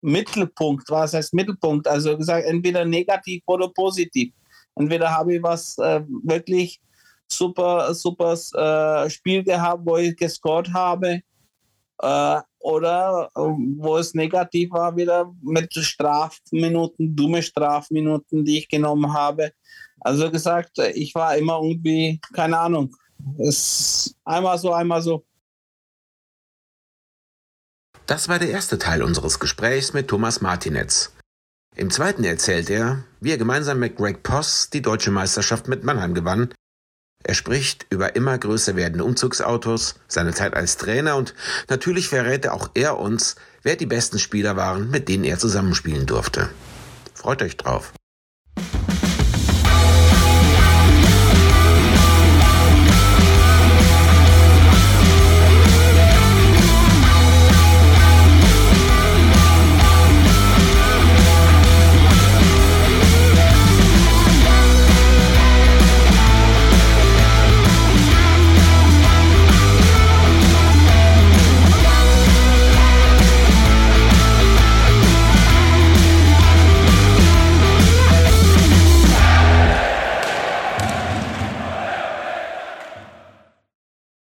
Mittelpunkt. 0.00 0.88
Was 0.90 1.14
heißt 1.14 1.34
Mittelpunkt? 1.34 1.86
Also 1.88 2.16
gesagt, 2.16 2.46
entweder 2.46 2.84
negativ 2.84 3.42
oder 3.46 3.68
positiv. 3.68 4.32
Entweder 4.74 5.10
habe 5.10 5.36
ich 5.36 5.42
was 5.42 5.76
äh, 5.78 6.02
wirklich 6.24 6.80
super, 7.26 7.92
super 7.94 8.32
äh, 8.32 9.10
Spiel 9.10 9.42
gehabt, 9.42 9.82
wo 9.84 9.96
ich 9.96 10.16
gescored 10.16 10.72
habe, 10.72 11.20
äh, 12.00 12.40
oder 12.60 13.30
äh, 13.34 13.40
wo 13.40 13.96
es 13.98 14.14
negativ 14.14 14.70
war, 14.70 14.96
wieder 14.96 15.32
mit 15.42 15.72
Strafminuten, 15.74 17.14
dumme 17.14 17.42
Strafminuten, 17.42 18.44
die 18.44 18.58
ich 18.58 18.68
genommen 18.68 19.12
habe. 19.12 19.52
Also 20.00 20.30
gesagt, 20.30 20.78
ich 20.94 21.14
war 21.14 21.36
immer 21.36 21.60
irgendwie, 21.62 22.20
keine 22.32 22.58
Ahnung, 22.58 22.94
ist 23.38 24.14
einmal 24.24 24.58
so, 24.58 24.72
einmal 24.72 25.02
so. 25.02 25.24
Das 28.08 28.26
war 28.26 28.38
der 28.38 28.48
erste 28.48 28.78
Teil 28.78 29.02
unseres 29.02 29.38
Gesprächs 29.38 29.92
mit 29.92 30.08
Thomas 30.08 30.40
Martinetz. 30.40 31.12
Im 31.76 31.90
zweiten 31.90 32.24
erzählt 32.24 32.70
er, 32.70 33.04
wie 33.20 33.32
er 33.32 33.36
gemeinsam 33.36 33.80
mit 33.80 33.96
Greg 33.96 34.22
Poss 34.22 34.70
die 34.70 34.80
deutsche 34.80 35.10
Meisterschaft 35.10 35.68
mit 35.68 35.84
Mannheim 35.84 36.14
gewann. 36.14 36.48
Er 37.22 37.34
spricht 37.34 37.84
über 37.90 38.16
immer 38.16 38.38
größer 38.38 38.76
werdende 38.76 39.04
Umzugsautos, 39.04 39.96
seine 40.08 40.32
Zeit 40.32 40.54
als 40.54 40.78
Trainer 40.78 41.16
und 41.16 41.34
natürlich 41.68 42.08
verrät 42.08 42.46
er 42.46 42.54
auch 42.54 42.70
er 42.72 42.98
uns, 42.98 43.36
wer 43.62 43.76
die 43.76 43.84
besten 43.84 44.18
Spieler 44.18 44.56
waren, 44.56 44.88
mit 44.88 45.10
denen 45.10 45.24
er 45.24 45.38
zusammenspielen 45.38 46.06
durfte. 46.06 46.48
Freut 47.12 47.42
euch 47.42 47.58
drauf. 47.58 47.92